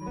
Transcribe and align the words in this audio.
Die 0.00 0.06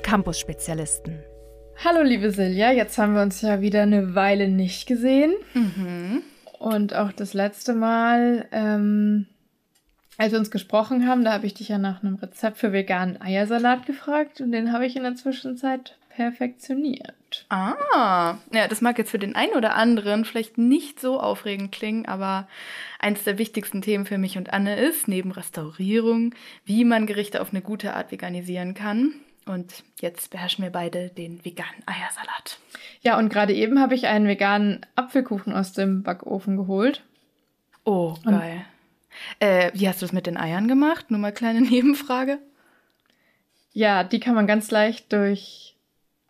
Campus-Spezialisten. 0.00 1.18
Hallo 1.84 2.02
liebe 2.02 2.30
Silja, 2.30 2.70
jetzt 2.70 2.96
haben 2.98 3.14
wir 3.14 3.22
uns 3.22 3.42
ja 3.42 3.60
wieder 3.60 3.82
eine 3.82 4.14
Weile 4.14 4.48
nicht 4.48 4.86
gesehen. 4.86 5.32
Mhm. 5.54 6.22
Und 6.58 6.94
auch 6.94 7.12
das 7.12 7.34
letzte 7.34 7.74
Mal, 7.74 8.46
ähm, 8.52 9.26
als 10.18 10.32
wir 10.32 10.38
uns 10.38 10.50
gesprochen 10.50 11.06
haben, 11.06 11.24
da 11.24 11.32
habe 11.32 11.46
ich 11.46 11.54
dich 11.54 11.68
ja 11.68 11.78
nach 11.78 12.02
einem 12.02 12.16
Rezept 12.16 12.58
für 12.58 12.72
veganen 12.72 13.20
Eiersalat 13.20 13.86
gefragt 13.86 14.40
und 14.40 14.52
den 14.52 14.72
habe 14.72 14.86
ich 14.86 14.96
in 14.96 15.02
der 15.02 15.14
Zwischenzeit 15.14 15.96
perfektioniert. 16.14 17.46
Ah, 17.48 18.36
ja, 18.52 18.68
das 18.68 18.82
mag 18.82 18.98
jetzt 18.98 19.10
für 19.10 19.18
den 19.18 19.34
einen 19.34 19.54
oder 19.54 19.74
anderen 19.74 20.24
vielleicht 20.24 20.58
nicht 20.58 21.00
so 21.00 21.18
aufregend 21.18 21.72
klingen, 21.72 22.06
aber 22.06 22.46
eins 22.98 23.24
der 23.24 23.38
wichtigsten 23.38 23.80
Themen 23.80 24.04
für 24.04 24.18
mich 24.18 24.36
und 24.36 24.52
Anne 24.52 24.76
ist, 24.76 25.08
neben 25.08 25.32
Restaurierung, 25.32 26.34
wie 26.64 26.84
man 26.84 27.06
Gerichte 27.06 27.40
auf 27.40 27.50
eine 27.50 27.62
gute 27.62 27.94
Art 27.94 28.12
veganisieren 28.12 28.74
kann. 28.74 29.14
Und 29.46 29.82
jetzt 30.00 30.30
beherrschen 30.30 30.62
wir 30.62 30.70
beide 30.70 31.08
den 31.08 31.44
veganen 31.44 31.82
Eiersalat. 31.86 32.58
Ja, 33.00 33.18
und 33.18 33.28
gerade 33.28 33.54
eben 33.54 33.80
habe 33.80 33.94
ich 33.94 34.06
einen 34.06 34.28
veganen 34.28 34.86
Apfelkuchen 34.94 35.52
aus 35.52 35.72
dem 35.72 36.02
Backofen 36.02 36.56
geholt. 36.56 37.02
Oh, 37.84 38.14
geil. 38.24 38.64
Äh, 39.38 39.70
wie 39.74 39.88
hast 39.88 40.02
du 40.02 40.06
es 40.06 40.12
mit 40.12 40.26
den 40.26 40.36
Eiern 40.36 40.68
gemacht? 40.68 41.10
Nur 41.10 41.20
mal 41.20 41.32
kleine 41.32 41.60
Nebenfrage. 41.68 42.38
Ja, 43.72 44.04
die 44.04 44.20
kann 44.20 44.34
man 44.34 44.46
ganz 44.46 44.70
leicht 44.70 45.12
durch 45.12 45.76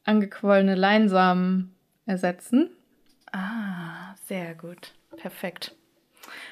angequollene 0.04 0.74
Leinsamen 0.74 1.74
ersetzen. 2.06 2.70
Ah, 3.32 4.14
sehr 4.26 4.54
gut. 4.54 4.92
Perfekt. 5.16 5.74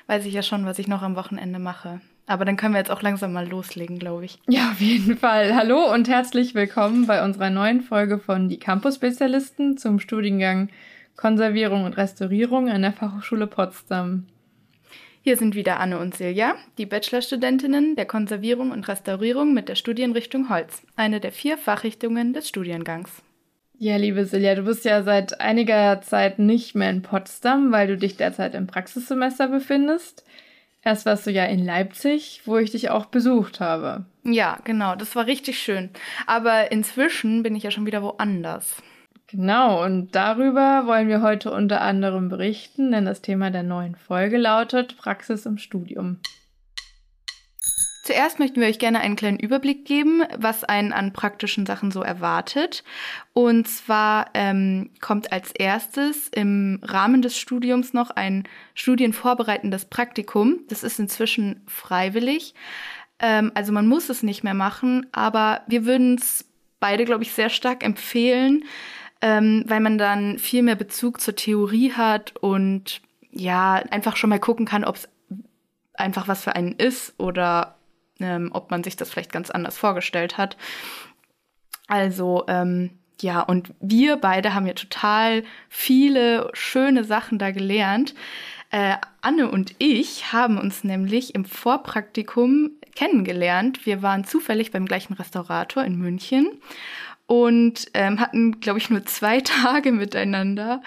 Weiß 0.07 0.25
ich 0.27 0.35
ja 0.35 0.43
schon, 0.43 0.67
was 0.67 0.79
ich 0.79 0.89
noch 0.89 1.03
am 1.03 1.17
Wochenende 1.17 1.59
mache. 1.59 2.01
Aber 2.27 2.45
dann 2.45 2.57
können 2.57 2.75
wir 2.75 2.79
jetzt 2.79 2.91
auch 2.91 3.03
langsam 3.03 3.33
mal 3.33 3.49
loslegen, 3.49 3.99
glaube 3.99 4.25
ich. 4.25 4.39
Ja, 4.49 4.71
auf 4.71 4.81
jeden 4.81 5.17
Fall. 5.17 5.55
Hallo 5.55 5.93
und 5.93 6.09
herzlich 6.09 6.55
willkommen 6.55 7.07
bei 7.07 7.25
unserer 7.25 7.51
neuen 7.51 7.81
Folge 7.81 8.19
von 8.19 8.49
Die 8.49 8.59
Campus-Spezialisten 8.59 9.77
zum 9.79 9.99
Studiengang 9.99 10.69
Konservierung 11.17 11.85
und 11.85 11.97
Restaurierung 11.97 12.69
an 12.69 12.83
der 12.83 12.93
Fachhochschule 12.93 13.47
Potsdam. 13.47 14.27
Hier 15.23 15.37
sind 15.37 15.55
wieder 15.55 15.79
Anne 15.79 15.99
und 15.99 16.17
Silja, 16.17 16.55
die 16.79 16.87
Bachelorstudentinnen 16.87 17.95
der 17.95 18.07
Konservierung 18.07 18.71
und 18.71 18.89
Restaurierung 18.89 19.53
mit 19.53 19.69
der 19.69 19.75
Studienrichtung 19.75 20.49
Holz, 20.49 20.83
eine 20.97 21.21
der 21.21 21.31
vier 21.31 21.59
Fachrichtungen 21.59 22.33
des 22.33 22.49
Studiengangs. 22.49 23.23
Ja, 23.77 23.97
liebe 23.97 24.25
Silja, 24.25 24.55
du 24.55 24.63
bist 24.63 24.87
ja 24.87 25.03
seit 25.03 25.39
einiger 25.41 26.01
Zeit 26.01 26.39
nicht 26.39 26.75
mehr 26.75 26.89
in 26.89 27.03
Potsdam, 27.03 27.71
weil 27.71 27.87
du 27.87 27.99
dich 27.99 28.17
derzeit 28.17 28.55
im 28.55 28.67
Praxissemester 28.67 29.49
befindest. 29.49 30.25
Erst 30.83 31.05
warst 31.05 31.27
du 31.27 31.31
ja 31.31 31.45
in 31.45 31.63
Leipzig, 31.63 32.41
wo 32.47 32.57
ich 32.57 32.71
dich 32.71 32.89
auch 32.89 33.05
besucht 33.05 33.61
habe. 33.61 34.07
Ja, 34.25 34.59
genau, 34.65 34.97
das 34.97 35.15
war 35.17 35.27
richtig 35.27 35.59
schön. 35.59 35.91
Aber 36.27 36.73
inzwischen 36.73 37.43
bin 37.43 37.55
ich 37.55 37.63
ja 37.63 37.71
schon 37.71 37.85
wieder 37.85 38.03
woanders. 38.03 38.83
Genau, 39.31 39.85
und 39.85 40.17
darüber 40.17 40.87
wollen 40.87 41.09
wir 41.09 41.23
heute 41.23 41.53
unter 41.53 41.81
anderem 41.83 42.29
berichten, 42.29 42.91
denn 42.91 43.05
das 43.05 43.23
Thema 43.23 43.51
der 43.51 43.63
neuen 43.63 43.95
Folge 43.95 44.37
lautet 44.37 44.97
Praxis 44.97 45.47
im 45.47 45.57
Studium. 45.57 46.19
Zuerst 48.03 48.41
möchten 48.41 48.61
wir 48.61 48.67
euch 48.67 48.81
gerne 48.81 48.99
einen 48.99 49.15
kleinen 49.15 49.39
Überblick 49.39 49.85
geben, 49.85 50.25
was 50.37 50.65
einen 50.65 50.93
an 50.93 51.13
praktischen 51.13 51.65
Sachen 51.65 51.93
so 51.93 52.03
erwartet. 52.03 52.83
Und 53.33 53.69
zwar 53.69 54.31
ähm, 54.35 54.91
kommt 55.01 55.31
als 55.31 55.53
erstes 55.53 56.27
im 56.27 56.81
Rahmen 56.83 57.23
des 57.23 57.39
Studiums 57.39 57.93
noch 57.93 58.11
ein 58.11 58.49
studienvorbereitendes 58.75 59.85
Praktikum. 59.85 60.61
Das 60.69 60.83
ist 60.83 60.99
inzwischen 60.99 61.61
freiwillig. 61.69 62.55
Ähm, 63.21 63.53
also 63.55 63.71
man 63.71 63.87
muss 63.87 64.09
es 64.09 64.25
nicht 64.25 64.43
mehr 64.43 64.55
machen, 64.55 65.07
aber 65.13 65.61
wir 65.69 65.85
würden 65.85 66.17
es 66.17 66.47
beide, 66.81 67.05
glaube 67.05 67.23
ich, 67.23 67.33
sehr 67.33 67.51
stark 67.51 67.85
empfehlen, 67.85 68.65
ähm, 69.23 69.65
weil 69.67 69.81
man 69.81 69.99
dann 69.99 70.39
viel 70.39 70.63
mehr 70.63 70.77
Bezug 70.77 71.21
zur 71.21 71.37
Theorie 71.37 71.93
hat 71.93 72.37
und 72.37 73.03
ja, 73.31 73.75
einfach 73.91 74.17
schon 74.17 74.31
mal 74.31 74.41
gucken 74.41 74.67
kann, 74.67 74.85
ob 74.85 74.97
es 74.97 75.09
einfach 75.95 76.29
was 76.29 76.45
für 76.45 76.57
einen 76.57 76.73
ist 76.73 77.15
oder 77.19 77.77
ähm, 78.19 78.51
ob 78.53 78.71
man 78.71 78.83
sich 78.83 78.97
das 78.97 79.11
vielleicht 79.11 79.33
ganz 79.33 79.51
anders 79.51 79.79
vorgestellt 79.79 80.39
hat. 80.39 80.57
Also, 81.87 82.45
ähm, 82.49 82.91
ja, 83.21 83.41
und 83.41 83.75
wir 83.81 84.17
beide 84.17 84.55
haben 84.55 84.67
ja 84.67 84.73
total 84.73 85.45
viele 85.69 86.51
schöne 86.55 87.05
Sachen 87.05 87.39
da 87.39 87.51
gelernt. 87.51 88.15
Äh, 88.71 88.97
Anne 89.21 89.51
und 89.51 89.75
ich 89.79 90.33
haben 90.33 90.59
uns 90.59 90.85
nämlich 90.85 91.35
im 91.35 91.45
Vorpraktikum 91.45 92.71
kennengelernt. 92.95 93.85
Wir 93.85 94.03
waren 94.03 94.25
zufällig 94.25 94.71
beim 94.71 94.87
gleichen 94.87 95.15
Restaurator 95.15 95.85
in 95.85 95.97
München 95.97 96.61
und 97.31 97.87
ähm, 97.95 98.19
hatten, 98.19 98.59
glaube 98.59 98.81
ich, 98.81 98.91
nur 98.91 99.07
zwei 99.07 99.41
Tage 99.45 99.93
miteinander, 99.93 100.83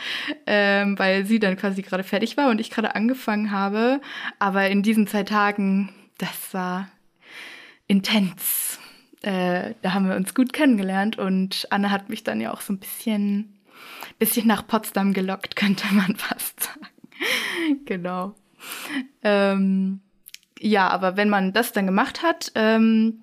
ähm, 0.45 0.99
weil 0.99 1.25
sie 1.25 1.39
dann 1.39 1.55
quasi 1.55 1.83
gerade 1.83 2.03
fertig 2.03 2.35
war 2.35 2.49
und 2.49 2.59
ich 2.59 2.69
gerade 2.69 2.95
angefangen 2.95 3.51
habe. 3.51 4.01
Aber 4.39 4.67
in 4.67 4.83
diesen 4.83 5.07
zwei 5.07 5.23
Tagen, 5.23 5.93
das 6.17 6.53
war 6.53 6.89
intens. 7.87 8.77
Äh, 9.21 9.73
da 9.83 9.93
haben 9.93 10.09
wir 10.09 10.17
uns 10.17 10.35
gut 10.35 10.51
kennengelernt 10.51 11.17
und 11.17 11.65
Anne 11.69 11.91
hat 11.91 12.09
mich 12.09 12.25
dann 12.25 12.41
ja 12.41 12.51
auch 12.51 12.59
so 12.59 12.73
ein 12.73 12.79
bisschen, 12.79 13.57
bisschen 14.19 14.45
nach 14.45 14.67
Potsdam 14.67 15.13
gelockt, 15.13 15.55
könnte 15.55 15.85
man 15.93 16.17
fast 16.17 16.61
sagen. 16.61 16.87
genau. 17.85 18.35
Ähm, 19.23 20.01
ja, 20.59 20.89
aber 20.89 21.15
wenn 21.15 21.29
man 21.29 21.53
das 21.53 21.71
dann 21.71 21.85
gemacht 21.85 22.21
hat 22.21 22.51
ähm, 22.55 23.21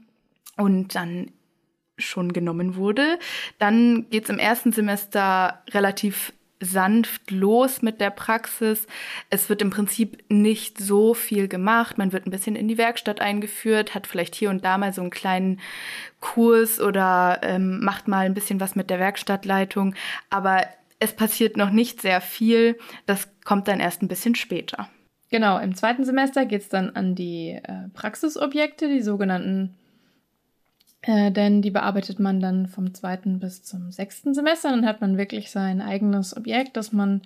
und 0.56 0.94
dann 0.94 1.30
schon 2.00 2.32
genommen 2.32 2.76
wurde, 2.76 3.18
dann 3.58 4.06
geht 4.10 4.24
es 4.24 4.30
im 4.30 4.38
ersten 4.38 4.72
Semester 4.72 5.62
relativ 5.70 6.32
sanft 6.60 7.30
los 7.30 7.80
mit 7.80 8.00
der 8.00 8.10
Praxis. 8.10 8.86
Es 9.30 9.48
wird 9.48 9.62
im 9.62 9.70
Prinzip 9.70 10.22
nicht 10.28 10.78
so 10.78 11.14
viel 11.14 11.48
gemacht. 11.48 11.96
Man 11.96 12.12
wird 12.12 12.26
ein 12.26 12.30
bisschen 12.30 12.54
in 12.54 12.68
die 12.68 12.78
Werkstatt 12.78 13.20
eingeführt, 13.20 13.94
hat 13.94 14.06
vielleicht 14.06 14.34
hier 14.34 14.50
und 14.50 14.64
da 14.64 14.76
mal 14.76 14.92
so 14.92 15.00
einen 15.00 15.10
kleinen 15.10 15.60
Kurs 16.20 16.80
oder 16.80 17.40
ähm, 17.42 17.80
macht 17.80 18.08
mal 18.08 18.26
ein 18.26 18.34
bisschen 18.34 18.60
was 18.60 18.76
mit 18.76 18.90
der 18.90 18.98
Werkstattleitung. 18.98 19.94
Aber 20.28 20.66
es 20.98 21.14
passiert 21.14 21.56
noch 21.56 21.70
nicht 21.70 22.02
sehr 22.02 22.20
viel. 22.20 22.78
Das 23.06 23.28
kommt 23.44 23.66
dann 23.66 23.80
erst 23.80 24.02
ein 24.02 24.08
bisschen 24.08 24.34
später. 24.34 24.88
Genau, 25.30 25.58
im 25.58 25.74
zweiten 25.74 26.04
Semester 26.04 26.44
geht 26.44 26.62
es 26.62 26.68
dann 26.68 26.90
an 26.90 27.14
die 27.14 27.58
äh, 27.62 27.88
Praxisobjekte, 27.94 28.88
die 28.88 29.00
sogenannten 29.00 29.76
äh, 31.02 31.30
denn 31.30 31.62
die 31.62 31.70
bearbeitet 31.70 32.18
man 32.18 32.40
dann 32.40 32.66
vom 32.66 32.94
zweiten 32.94 33.38
bis 33.38 33.62
zum 33.62 33.90
sechsten 33.90 34.34
Semester. 34.34 34.70
Dann 34.70 34.86
hat 34.86 35.00
man 35.00 35.16
wirklich 35.16 35.50
sein 35.50 35.80
eigenes 35.80 36.36
Objekt, 36.36 36.76
das 36.76 36.92
man 36.92 37.22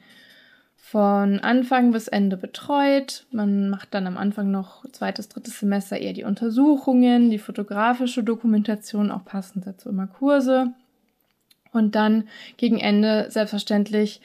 von 0.76 1.40
Anfang 1.40 1.92
bis 1.92 2.08
Ende 2.08 2.36
betreut. 2.36 3.26
Man 3.32 3.70
macht 3.70 3.94
dann 3.94 4.06
am 4.06 4.16
Anfang 4.16 4.50
noch 4.50 4.88
zweites, 4.90 5.28
drittes 5.28 5.58
Semester 5.58 5.96
eher 5.96 6.12
die 6.12 6.24
Untersuchungen, 6.24 7.30
die 7.30 7.38
fotografische 7.38 8.22
Dokumentation, 8.22 9.10
auch 9.10 9.24
passend 9.24 9.66
dazu 9.66 9.88
immer 9.88 10.06
Kurse. 10.06 10.72
Und 11.72 11.96
dann 11.96 12.28
gegen 12.58 12.78
Ende 12.78 13.26
selbstverständlich, 13.30 14.20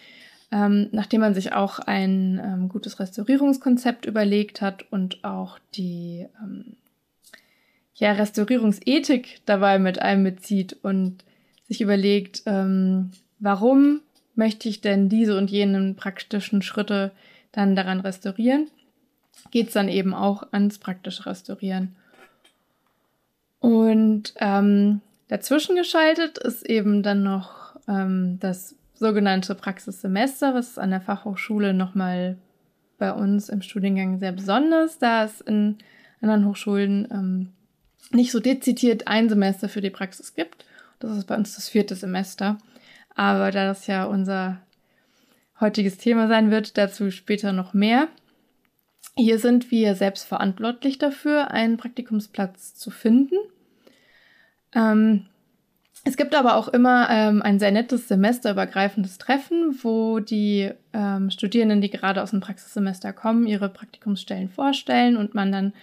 ähm, 0.51 0.89
nachdem 0.91 1.21
man 1.21 1.33
sich 1.33 1.53
auch 1.53 1.79
ein 1.79 2.39
ähm, 2.43 2.69
gutes 2.69 2.99
Restaurierungskonzept 2.99 4.05
überlegt 4.05 4.61
hat 4.61 4.83
und 4.91 5.23
auch 5.23 5.57
die 5.73 6.27
ähm, 6.43 6.75
ja, 7.99 8.13
Restaurierungsethik 8.13 9.41
dabei 9.45 9.77
mit 9.77 10.01
einbezieht 10.01 10.77
und 10.83 11.23
sich 11.67 11.81
überlegt, 11.81 12.43
ähm, 12.45 13.11
warum 13.39 13.99
möchte 14.35 14.69
ich 14.69 14.79
denn 14.79 15.09
diese 15.09 15.37
und 15.37 15.51
jenen 15.51 15.95
praktischen 15.95 16.61
Schritte 16.61 17.11
dann 17.51 17.75
daran 17.75 17.99
restaurieren, 17.99 18.69
geht 19.51 19.67
es 19.67 19.73
dann 19.73 19.89
eben 19.89 20.13
auch 20.13 20.43
ans 20.51 20.77
praktische 20.77 21.25
Restaurieren. 21.25 21.95
Und 23.59 24.33
ähm, 24.37 25.01
dazwischen 25.27 25.75
geschaltet 25.75 26.37
ist 26.37 26.65
eben 26.65 27.03
dann 27.03 27.23
noch 27.23 27.75
ähm, 27.89 28.37
das 28.39 28.75
sogenannte 28.93 29.55
Praxissemester, 29.55 30.53
was 30.53 30.77
an 30.77 30.91
der 30.91 31.01
Fachhochschule 31.01 31.73
nochmal 31.73 32.37
bei 32.97 33.11
uns 33.11 33.49
im 33.49 33.61
Studiengang 33.61 34.19
sehr 34.19 34.31
besonders, 34.31 34.99
da 34.99 35.25
es 35.25 35.41
in 35.41 35.77
anderen 36.21 36.45
Hochschulen 36.45 37.07
ähm, 37.11 37.49
nicht 38.11 38.31
so 38.31 38.39
dezidiert 38.39 39.07
ein 39.07 39.29
Semester 39.29 39.69
für 39.69 39.81
die 39.81 39.89
Praxis 39.89 40.33
gibt. 40.33 40.65
Das 40.99 41.17
ist 41.17 41.25
bei 41.25 41.35
uns 41.35 41.55
das 41.55 41.69
vierte 41.69 41.95
Semester. 41.95 42.57
Aber 43.15 43.51
da 43.51 43.65
das 43.65 43.87
ja 43.87 44.05
unser 44.05 44.61
heutiges 45.59 45.97
Thema 45.97 46.27
sein 46.27 46.51
wird, 46.51 46.77
dazu 46.77 47.11
später 47.11 47.51
noch 47.51 47.73
mehr. 47.73 48.07
Hier 49.15 49.39
sind 49.39 49.71
wir 49.71 49.95
selbst 49.95 50.25
verantwortlich 50.25 50.97
dafür, 50.97 51.51
einen 51.51 51.77
Praktikumsplatz 51.77 52.75
zu 52.75 52.89
finden. 52.89 53.35
Ähm, 54.73 55.25
es 56.05 56.15
gibt 56.15 56.33
aber 56.33 56.55
auch 56.55 56.69
immer 56.69 57.09
ähm, 57.09 57.41
ein 57.41 57.59
sehr 57.59 57.71
nettes 57.71 58.07
semesterübergreifendes 58.07 59.17
Treffen, 59.17 59.77
wo 59.83 60.19
die 60.19 60.71
ähm, 60.93 61.29
Studierenden, 61.29 61.81
die 61.81 61.89
gerade 61.89 62.23
aus 62.23 62.31
dem 62.31 62.39
Praxissemester 62.39 63.11
kommen, 63.11 63.45
ihre 63.45 63.67
Praktikumsstellen 63.67 64.49
vorstellen 64.49 65.17
und 65.17 65.35
man 65.35 65.51
dann 65.51 65.73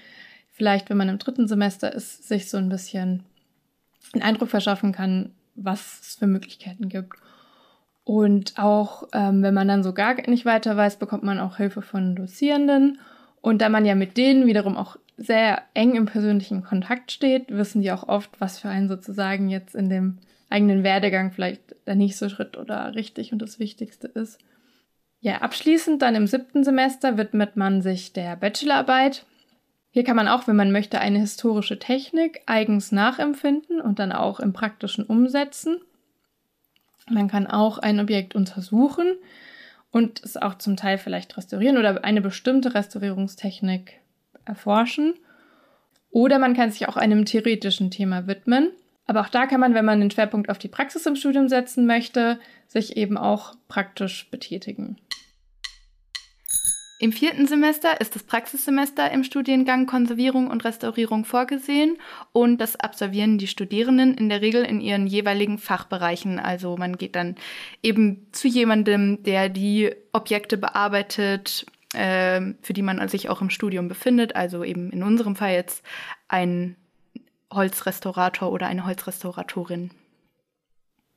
vielleicht, 0.57 0.89
wenn 0.89 0.97
man 0.97 1.11
im 1.11 1.19
dritten 1.19 1.47
Semester 1.47 1.93
ist, 1.93 2.27
sich 2.27 2.49
so 2.49 2.57
ein 2.57 2.71
bisschen 2.71 3.23
einen 4.13 4.23
Eindruck 4.23 4.49
verschaffen 4.49 4.93
kann, 4.93 5.33
was 5.55 6.01
es 6.01 6.15
für 6.17 6.27
Möglichkeiten 6.27 6.89
gibt. 6.89 7.15
Und 8.05 8.55
auch 8.57 9.09
ähm, 9.13 9.43
wenn 9.43 9.55
man 9.55 9.69
dann 9.69 9.83
so 9.83 9.93
gar 9.93 10.15
nicht 10.29 10.47
weiter 10.47 10.77
weiß, 10.77 10.97
bekommt 10.97 11.25
man 11.25 11.41
auch 11.41 11.59
Hilfe 11.59 11.83
von 11.83 12.17
Dozierenden. 12.17 12.99
Und 13.43 13.61
da 13.61 13.69
man 13.69 13.85
ja 13.85 13.95
mit 13.95 14.17
denen 14.17 14.47
wiederum 14.47 14.77
auch 14.77 14.97
sehr 15.19 15.63
eng 15.75 15.95
im 15.95 16.07
persönlichen 16.07 16.63
Kontakt 16.63 17.13
steht, 17.13 17.51
wissen 17.51 17.83
die 17.83 17.93
auch 17.93 18.09
oft, 18.09 18.41
was 18.41 18.59
für 18.59 18.69
einen 18.69 18.89
sozusagen 18.89 19.49
jetzt 19.49 19.75
in 19.75 19.89
dem 19.91 20.19
eigenen 20.49 20.85
Werdegang 20.85 21.33
vielleicht 21.33 21.75
der 21.87 21.97
nächste 21.97 22.31
Schritt 22.31 22.57
oder 22.57 22.95
richtig 22.95 23.33
und 23.33 23.41
das 23.41 23.59
Wichtigste 23.59 24.07
ist. 24.07 24.39
Ja, 25.21 25.39
abschließend 25.39 26.01
dann 26.03 26.15
im 26.15 26.27
siebten 26.27 26.65
Semester 26.65 27.19
widmet 27.19 27.57
man 27.57 27.83
sich 27.83 28.13
der 28.13 28.37
Bachelorarbeit. 28.37 29.27
Hier 29.97 30.05
kann 30.05 30.17
man 30.17 30.29
auch, 30.29 30.47
wenn 30.47 30.57
man 30.57 30.73
möchte, 30.73 31.01
eine 31.01 31.21
historische 31.21 31.79
Technik 31.79 32.43
eigens 32.45 32.93
nachempfinden 32.93 33.81
und 33.81 33.99
dann 33.99 34.13
auch 34.13 34.41
im 34.41 34.53
praktischen 34.53 35.07
umsetzen. 35.07 35.81
Man 37.09 37.29
kann 37.29 37.47
auch 37.47 37.79
ein 37.79 37.99
Objekt 37.99 38.35
untersuchen 38.35 39.15
und 39.93 40.23
es 40.23 40.37
auch 40.37 40.59
zum 40.59 40.77
Teil 40.77 40.99
vielleicht 40.99 41.39
restaurieren 41.39 41.79
oder 41.79 42.05
eine 42.05 42.21
bestimmte 42.21 42.75
Restaurierungstechnik 42.75 43.99
erforschen. 44.45 45.15
Oder 46.11 46.39
man 46.39 46.53
kann 46.53 46.71
sich 46.71 46.87
auch 46.89 46.99
einem 46.99 47.25
theoretischen 47.25 47.91
Thema 47.91 48.27
widmen. 48.27 48.73
Aber 49.07 49.23
auch 49.23 49.31
da 49.31 49.47
kann 49.47 49.61
man, 49.61 49.73
wenn 49.73 49.87
man 49.87 50.01
den 50.01 50.11
Schwerpunkt 50.11 50.51
auf 50.51 50.59
die 50.59 50.69
Praxis 50.69 51.07
im 51.07 51.17
Studium 51.17 51.49
setzen 51.49 51.87
möchte, 51.87 52.39
sich 52.69 52.99
eben 52.99 53.17
auch 53.17 53.55
praktisch 53.67 54.29
betätigen. 54.31 54.99
Im 56.99 57.13
vierten 57.13 57.47
Semester 57.47 58.01
ist 58.01 58.15
das 58.15 58.23
Praxissemester 58.23 59.11
im 59.11 59.23
Studiengang 59.23 59.85
Konservierung 59.85 60.49
und 60.49 60.65
Restaurierung 60.65 61.27
vorgesehen 61.27 61.99
und 62.33 62.59
das 62.59 62.77
absolvieren 62.77 63.37
die 63.37 63.49
Studierenden 63.49 64.15
in 64.15 64.31
der 64.31 64.41
Regel 64.41 64.65
in 64.65 64.81
ihren 64.81 65.07
jeweiligen 65.07 65.59
Fachbereichen. 65.59 66.39
Also 66.39 66.79
man 66.79 66.97
geht 66.97 67.15
dann 67.15 67.37
eben 67.83 68.27
zu 68.33 68.49
jemandem, 68.49 69.23
der 69.25 69.51
die 69.51 69.95
Objekte 70.13 70.57
bearbeitet, 70.57 71.67
äh, 71.93 72.41
für 72.63 72.73
die 72.73 72.83
man 72.83 73.07
sich 73.09 73.29
auch 73.29 73.43
im 73.43 73.51
Studium 73.51 73.89
befindet. 73.89 74.35
Also 74.35 74.65
eben 74.65 74.91
in 74.91 75.03
unserem 75.03 75.37
Fall 75.37 75.53
jetzt 75.53 75.85
ein 76.29 76.77
Holzrestaurator 77.53 78.51
oder 78.51 78.69
eine 78.69 78.87
Holzrestauratorin. 78.87 79.91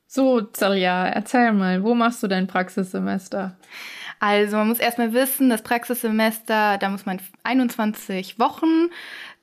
So, 0.08 0.42
Zaria, 0.42 1.08
erzähl 1.08 1.54
mal, 1.54 1.84
wo 1.84 1.96
machst 1.96 2.22
du 2.22 2.28
dein 2.28 2.48
Praxissemester? 2.48 3.56
Also 4.19 4.57
man 4.57 4.68
muss 4.68 4.80
erstmal 4.80 5.13
wissen, 5.13 5.50
das 5.50 5.63
Praxissemester, 5.63 6.77
da 6.77 6.89
muss 6.89 7.06
man 7.06 7.21
21 7.44 8.38
Wochen 8.38 8.89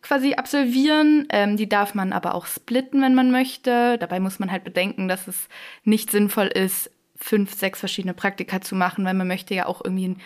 quasi 0.02 0.34
absolvieren. 0.34 1.26
Ähm, 1.30 1.56
die 1.56 1.68
darf 1.68 1.94
man 1.94 2.12
aber 2.12 2.34
auch 2.34 2.46
splitten, 2.46 3.02
wenn 3.02 3.14
man 3.14 3.30
möchte. 3.30 3.96
Dabei 3.98 4.20
muss 4.20 4.38
man 4.38 4.52
halt 4.52 4.64
bedenken, 4.64 5.08
dass 5.08 5.26
es 5.28 5.48
nicht 5.84 6.10
sinnvoll 6.10 6.46
ist, 6.46 6.90
fünf, 7.16 7.54
sechs 7.54 7.80
verschiedene 7.80 8.14
Praktika 8.14 8.60
zu 8.60 8.74
machen, 8.74 9.04
weil 9.04 9.14
man 9.14 9.26
möchte 9.26 9.54
ja 9.54 9.66
auch 9.66 9.82
irgendwie 9.82 10.04
in, 10.04 10.16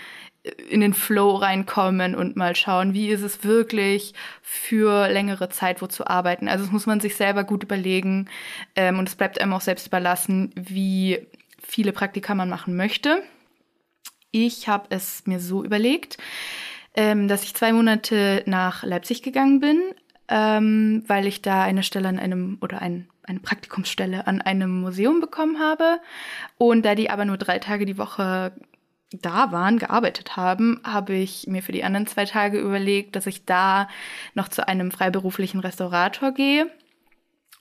in 0.69 0.81
den 0.81 0.95
Flow 0.95 1.37
reinkommen 1.37 2.15
und 2.15 2.37
mal 2.37 2.57
schauen, 2.57 2.95
wie 2.95 3.09
ist 3.09 3.23
es 3.23 3.45
wirklich 3.45 4.15
für 4.43 5.09
längere 5.09 5.49
Zeit 5.49 5.83
wo 5.83 5.87
zu 5.87 6.07
arbeiten. 6.07 6.49
Also 6.49 6.65
das 6.65 6.73
muss 6.73 6.87
man 6.87 7.01
sich 7.01 7.15
selber 7.15 7.45
gut 7.45 7.63
überlegen 7.63 8.29
ähm, 8.75 8.99
und 8.99 9.09
es 9.09 9.15
bleibt 9.15 9.41
einem 9.41 9.53
auch 9.53 9.61
selbst 9.61 9.87
überlassen, 9.87 10.53
wie 10.57 11.27
viele 11.63 11.93
Praktika 11.93 12.35
man 12.35 12.49
machen 12.49 12.77
möchte. 12.77 13.23
Ich 14.31 14.69
habe 14.69 14.87
es 14.91 15.27
mir 15.27 15.41
so 15.41 15.65
überlegt, 15.65 16.19
ähm, 16.95 17.29
dass 17.29 17.43
ich 17.43 17.55
zwei 17.55 17.73
Monate 17.73 18.43
nach 18.47 18.83
Leipzig 18.83 19.23
gegangen 19.23 19.61
bin, 19.61 19.81
ähm, 20.29 21.05
weil 21.07 21.27
ich 21.27 21.43
da 21.43 21.63
eine 21.63 21.83
Stelle 21.83 22.09
an 22.09 22.19
einem 22.19 22.59
oder 22.61 22.81
ein, 22.81 23.09
eine 23.25 23.41
Praktikumsstelle 23.41 24.27
an 24.27 24.41
einem 24.41 24.81
Museum 24.81 25.21
bekommen 25.21 25.59
habe. 25.59 26.01
Und 26.59 26.85
da 26.85 26.95
die 26.95 27.11
aber 27.11 27.25
nur 27.25 27.39
drei 27.39 27.59
Tage 27.59 27.87
die 27.87 27.99
Woche 27.99 28.53
da 29.13 29.51
waren, 29.51 29.79
gearbeitet 29.79 30.37
haben, 30.37 30.81
habe 30.85 31.15
ich 31.15 31.47
mir 31.49 31.63
für 31.63 31.73
die 31.73 31.83
anderen 31.83 32.07
zwei 32.07 32.25
Tage 32.25 32.61
überlegt, 32.61 33.17
dass 33.17 33.27
ich 33.27 33.45
da 33.45 33.89
noch 34.35 34.49
zu 34.49 34.69
einem 34.69 34.93
freiberuflichen 34.93 35.61
Restaurator 35.61 36.33
gehe. 36.33 36.71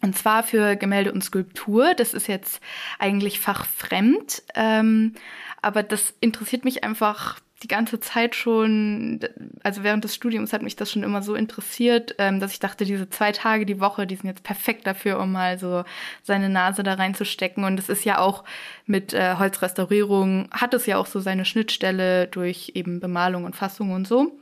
Und 0.02 0.18
zwar 0.18 0.44
für 0.44 0.76
Gemälde 0.76 1.12
und 1.12 1.24
Skulptur. 1.24 1.94
Das 1.94 2.14
ist 2.14 2.28
jetzt 2.28 2.62
eigentlich 3.00 3.40
fachfremd. 3.40 4.44
Ähm, 4.56 5.14
aber 5.62 5.84
das 5.84 6.14
interessiert 6.22 6.64
mich 6.64 6.84
einfach 6.84 7.40
die 7.64 7.68
ganze 7.68 8.00
Zeit 8.00 8.36
schon, 8.36 9.20
also 9.64 9.84
während 9.84 10.06
des 10.06 10.16
Studiums 10.16 10.54
hat 10.54 10.62
mich 10.62 10.78
das 10.78 10.92
schon 10.92 11.04
immer 11.04 11.22
so 11.22 11.36
interessiert, 11.36 12.16
ähm, 12.18 12.40
dass 12.40 12.54
ich 12.54 12.60
dachte, 12.60 12.86
diese 12.86 13.10
zwei 13.10 13.34
Tage 13.34 13.66
die 13.66 13.82
Woche, 13.82 14.08
die 14.08 14.16
sind 14.16 14.28
jetzt 14.28 14.44
perfekt 14.44 14.88
dafür, 14.88 15.20
um 15.20 15.34
mal 15.34 15.60
so 15.60 15.84
seine 16.24 16.48
Nase 16.48 16.84
da 16.84 16.94
reinzustecken. 16.94 17.66
Und 17.66 17.78
es 17.78 17.90
ist 17.90 18.06
ja 18.06 18.20
auch 18.20 18.46
mit 18.86 19.14
äh, 19.14 19.36
Holzrestaurierung, 19.38 20.50
hat 20.52 20.74
es 20.74 20.86
ja 20.86 20.98
auch 20.98 21.06
so 21.06 21.20
seine 21.20 21.44
Schnittstelle 21.44 22.28
durch 22.28 22.72
eben 22.76 23.02
Bemalung 23.02 23.44
und 23.44 23.58
Fassung 23.58 23.92
und 23.92 24.08
so. 24.08 24.40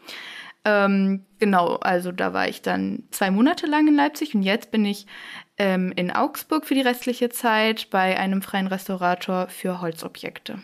Ähm, 0.67 1.21
genau, 1.39 1.75
also 1.75 2.11
da 2.11 2.33
war 2.33 2.49
ich 2.49 2.61
dann 2.61 3.03
zwei 3.11 3.31
Monate 3.31 3.67
lang 3.67 3.87
in 3.87 3.95
Leipzig 3.95 4.35
und 4.35 4.43
jetzt 4.43 4.69
bin 4.69 4.83
ich 4.83 5.07
ähm, 5.57 5.93
in 5.95 6.11
Augsburg 6.11 6.65
für 6.65 6.75
die 6.75 6.81
restliche 6.81 7.29
Zeit 7.29 7.89
bei 7.89 8.19
einem 8.19 8.41
freien 8.41 8.67
Restaurator 8.67 9.47
für 9.47 9.79
Holzobjekte. 9.79 10.59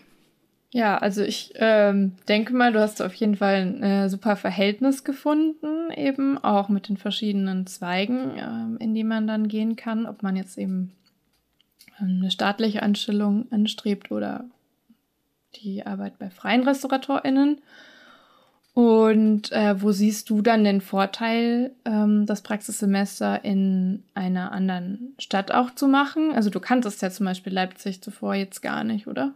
Ja, 0.72 0.98
also 0.98 1.22
ich 1.22 1.54
ähm, 1.56 2.18
denke 2.28 2.54
mal, 2.54 2.74
du 2.74 2.82
hast 2.82 3.02
auf 3.02 3.14
jeden 3.14 3.38
Fall 3.38 3.62
ein 3.62 3.84
äh, 3.84 4.10
super 4.10 4.36
Verhältnis 4.36 5.06
gefunden, 5.06 5.90
eben 5.96 6.38
auch 6.38 6.68
mit 6.68 6.90
den 6.90 6.98
verschiedenen 6.98 7.66
Zweigen, 7.66 8.32
ähm, 8.38 8.78
in 8.82 8.94
die 8.94 9.06
man 9.06 9.26
dann 9.26 9.48
gehen 9.48 9.78
kann, 9.78 10.06
ob 10.06 10.22
man 10.22 10.36
jetzt 10.36 10.58
eben 10.58 10.92
eine 11.98 12.30
staatliche 12.30 12.84
Anstellung 12.84 13.46
anstrebt 13.52 14.12
oder 14.12 14.46
die 15.64 15.86
Arbeit 15.86 16.20
bei 16.20 16.30
freien 16.30 16.64
RestauratorInnen. 16.64 17.62
Und 18.74 19.52
äh, 19.52 19.80
wo 19.82 19.92
siehst 19.92 20.32
du 20.32 20.42
dann 20.42 20.64
den 20.64 20.82
Vorteil, 20.82 21.76
ähm, 21.86 22.26
das 22.26 22.42
Praxissemester 22.42 23.46
in 23.46 24.04
einer 24.16 24.52
anderen 24.52 25.14
Stadt 25.20 25.52
auch 25.52 25.76
zu 25.76 25.88
machen? 25.88 26.34
Also 26.34 26.50
du 26.50 26.60
kanntest 26.60 27.04
ja 27.04 27.12
zum 27.12 27.28
Beispiel 27.28 27.54
Leipzig 27.54 28.02
zuvor 28.02 28.34
jetzt 28.34 28.62
gar 28.62 28.84
nicht, 28.84 29.06
oder? 29.06 29.34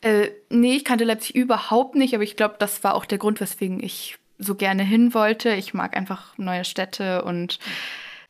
Äh, 0.00 0.30
nee, 0.48 0.76
ich 0.76 0.84
kannte 0.86 1.04
Leipzig 1.04 1.36
überhaupt 1.36 1.96
nicht, 1.96 2.14
aber 2.14 2.24
ich 2.24 2.36
glaube, 2.36 2.56
das 2.58 2.82
war 2.82 2.94
auch 2.94 3.04
der 3.04 3.18
Grund, 3.18 3.42
weswegen 3.42 3.82
ich 3.82 4.16
so 4.38 4.54
gerne 4.54 4.84
hin 4.84 5.12
wollte. 5.12 5.50
Ich 5.54 5.74
mag 5.74 5.94
einfach 5.94 6.38
neue 6.38 6.64
Städte 6.64 7.24
und 7.24 7.58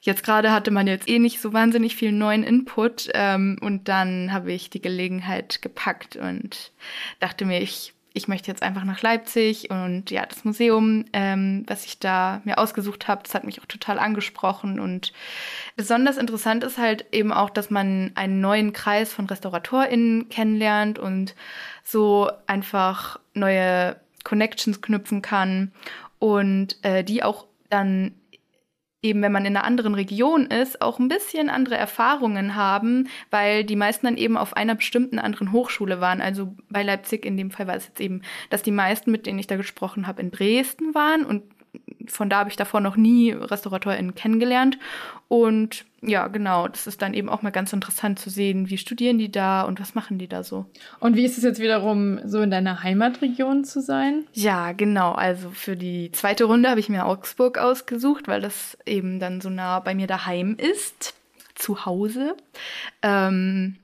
jetzt 0.01 0.25
gerade 0.25 0.51
hatte 0.53 0.73
man 0.73 0.89
jetzt 0.89 1.09
eh 1.09 1.21
nicht 1.21 1.41
so 1.41 1.53
wahnsinnig 1.53 1.95
viel 1.95 2.11
neuen 2.11 2.43
Input 2.43 3.11
ähm, 3.15 3.59
und 3.61 3.89
dann 3.89 4.33
habe 4.33 4.53
ich 4.53 4.71
die 4.71 4.83
Gelegenheit 4.83 5.63
gepackt 5.63 6.17
und 6.17 6.73
dachte 7.21 7.45
mir, 7.45 7.63
ich 7.63 7.94
ich 8.17 8.29
möchte 8.29 8.49
jetzt 8.49 8.63
einfach 8.63 8.85
nach 8.85 9.03
Leipzig 9.03 9.71
und 9.71 10.13
ja, 10.13 10.25
das 10.25 10.45
Museum, 10.45 11.05
ähm, 11.13 11.65
was 11.67 11.85
ich 11.85 11.99
da 11.99 12.41
mir 12.45 12.59
ausgesucht 12.59 13.09
habe, 13.09 13.25
das 13.25 13.35
hat 13.35 13.43
mich 13.43 13.61
auch 13.61 13.67
total 13.67 13.99
angesprochen. 13.99 14.79
Und 14.79 15.13
besonders 15.75 16.17
interessant 16.17 16.63
ist 16.63 16.79
halt 16.79 17.07
eben 17.11 17.33
auch, 17.33 17.51
dass 17.51 17.71
man 17.71 18.13
einen 18.15 18.41
neuen 18.41 18.73
Kreis 18.73 19.13
von 19.13 19.27
RestauratorInnen 19.27 20.29
kennenlernt 20.29 21.01
und 21.01 21.35
so 21.83 22.31
einfach 22.47 23.19
neue 23.35 23.97
Connections 24.23 24.81
knüpfen 24.81 25.21
kann 25.21 25.73
und 26.21 26.83
äh, 26.85 27.03
die 27.03 27.25
auch 27.25 27.47
dann 27.69 28.15
eben, 29.05 29.23
wenn 29.23 29.31
man 29.31 29.45
in 29.45 29.57
einer 29.57 29.67
anderen 29.67 29.95
Region 29.95 30.47
ist, 30.47 30.81
auch 30.81 30.99
ein 30.99 31.09
bisschen 31.09 31.51
andere 31.51 31.77
Erfahrungen 31.77 32.57
haben, 32.57 33.09
weil 33.31 33.63
die 33.63 33.77
meisten 33.77 34.07
dann 34.07 34.17
eben 34.17 34.37
auf 34.37 34.57
einer 34.57 34.75
bestimmten 34.75 35.19
anderen 35.19 35.53
Hochschule 35.53 36.01
waren. 36.01 36.21
Also 36.21 36.57
bei 36.71 36.83
Leipzig 36.83 37.25
in 37.27 37.37
dem 37.37 37.51
Fall 37.51 37.67
war 37.67 37.77
es 37.77 37.87
jetzt 37.87 38.01
eben, 38.01 38.23
dass 38.51 38.63
die 38.63 38.73
meisten, 38.73 39.11
mit 39.11 39.27
denen 39.27 39.39
ich 39.39 39.47
da 39.47 39.57
gesprochen 39.57 40.07
habe, 40.07 40.23
in 40.23 40.31
Dresden 40.31 40.95
waren 40.95 41.25
und 41.25 41.43
von 42.07 42.29
da 42.29 42.39
habe 42.39 42.51
ich 42.51 42.57
davor 42.57 42.81
noch 42.81 42.97
nie 42.97 43.33
RestauratorInnen 43.33 44.15
kennengelernt. 44.15 44.79
Und 45.29 45.85
ja, 46.03 46.29
genau, 46.29 46.69
das 46.69 46.87
ist 46.87 47.01
dann 47.03 47.15
eben 47.15 47.29
auch 47.29 47.43
mal 47.43 47.51
ganz 47.51 47.73
interessant 47.73 48.19
zu 48.19 48.31
sehen, 48.31 48.69
wie 48.69 48.79
studieren 48.79 49.19
die 49.19 49.33
da 49.33 49.63
und 49.63 49.81
was 49.81 49.95
machen 49.95 50.19
die 50.19 50.29
da 50.29 50.43
so. 50.43 50.67
Und 51.01 51.17
wie 51.17 51.25
ist 51.25 51.39
es 51.39 51.45
jetzt 51.45 51.61
wiederum, 51.61 52.21
so 52.25 52.41
in 52.41 52.51
deiner 52.51 52.83
Heimatregion 52.83 53.65
zu 53.65 53.81
sein? 53.81 54.25
Ja, 54.33 54.73
genau. 54.73 55.13
Also 55.13 55.51
für 55.51 55.77
die 55.77 56.13
zweite 56.13 56.45
Runde 56.45 56.69
habe 56.69 56.81
ich 56.81 56.89
mir 56.89 57.07
Augsburg 57.07 57.59
ausgesucht, 57.59 58.29
weil 58.29 58.41
das 58.41 58.77
eben 58.87 59.19
dann 59.19 59.41
so 59.41 59.51
nah 59.51 59.81
bei 59.81 59.95
mir 59.95 60.07
daheim 60.07 60.57
ist, 60.57 61.15
zu 61.55 61.87
Hause. 61.87 62.37
Ähm, 63.03 63.77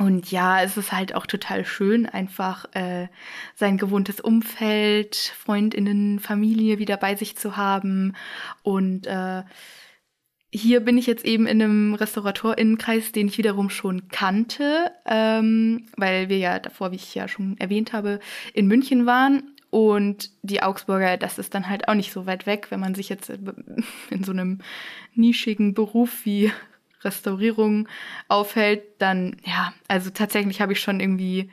Und 0.00 0.30
ja, 0.30 0.62
es 0.62 0.78
ist 0.78 0.92
halt 0.92 1.14
auch 1.14 1.26
total 1.26 1.66
schön, 1.66 2.06
einfach 2.06 2.64
äh, 2.72 3.08
sein 3.54 3.76
gewohntes 3.76 4.18
Umfeld, 4.18 5.14
Freundinnen, 5.14 6.20
Familie 6.20 6.78
wieder 6.78 6.96
bei 6.96 7.16
sich 7.16 7.36
zu 7.36 7.58
haben. 7.58 8.14
Und 8.62 9.06
äh, 9.06 9.42
hier 10.50 10.80
bin 10.80 10.96
ich 10.96 11.06
jetzt 11.06 11.26
eben 11.26 11.46
in 11.46 11.60
einem 11.60 11.92
Restauratorinnenkreis, 11.92 13.12
den 13.12 13.26
ich 13.26 13.36
wiederum 13.36 13.68
schon 13.68 14.08
kannte, 14.08 14.90
ähm, 15.04 15.84
weil 15.98 16.30
wir 16.30 16.38
ja 16.38 16.58
davor, 16.58 16.92
wie 16.92 16.96
ich 16.96 17.14
ja 17.14 17.28
schon 17.28 17.58
erwähnt 17.58 17.92
habe, 17.92 18.20
in 18.54 18.68
München 18.68 19.04
waren. 19.04 19.54
Und 19.68 20.30
die 20.40 20.62
Augsburger, 20.62 21.18
das 21.18 21.38
ist 21.38 21.54
dann 21.54 21.68
halt 21.68 21.88
auch 21.88 21.94
nicht 21.94 22.10
so 22.10 22.24
weit 22.24 22.46
weg, 22.46 22.68
wenn 22.70 22.80
man 22.80 22.94
sich 22.94 23.10
jetzt 23.10 23.28
in 23.28 24.24
so 24.24 24.32
einem 24.32 24.60
nischigen 25.14 25.74
Beruf 25.74 26.24
wie 26.24 26.50
Restaurierung 27.02 27.88
aufhält, 28.28 28.82
dann 28.98 29.36
ja, 29.44 29.72
also 29.88 30.10
tatsächlich 30.10 30.60
habe 30.60 30.72
ich 30.72 30.80
schon 30.80 31.00
irgendwie 31.00 31.50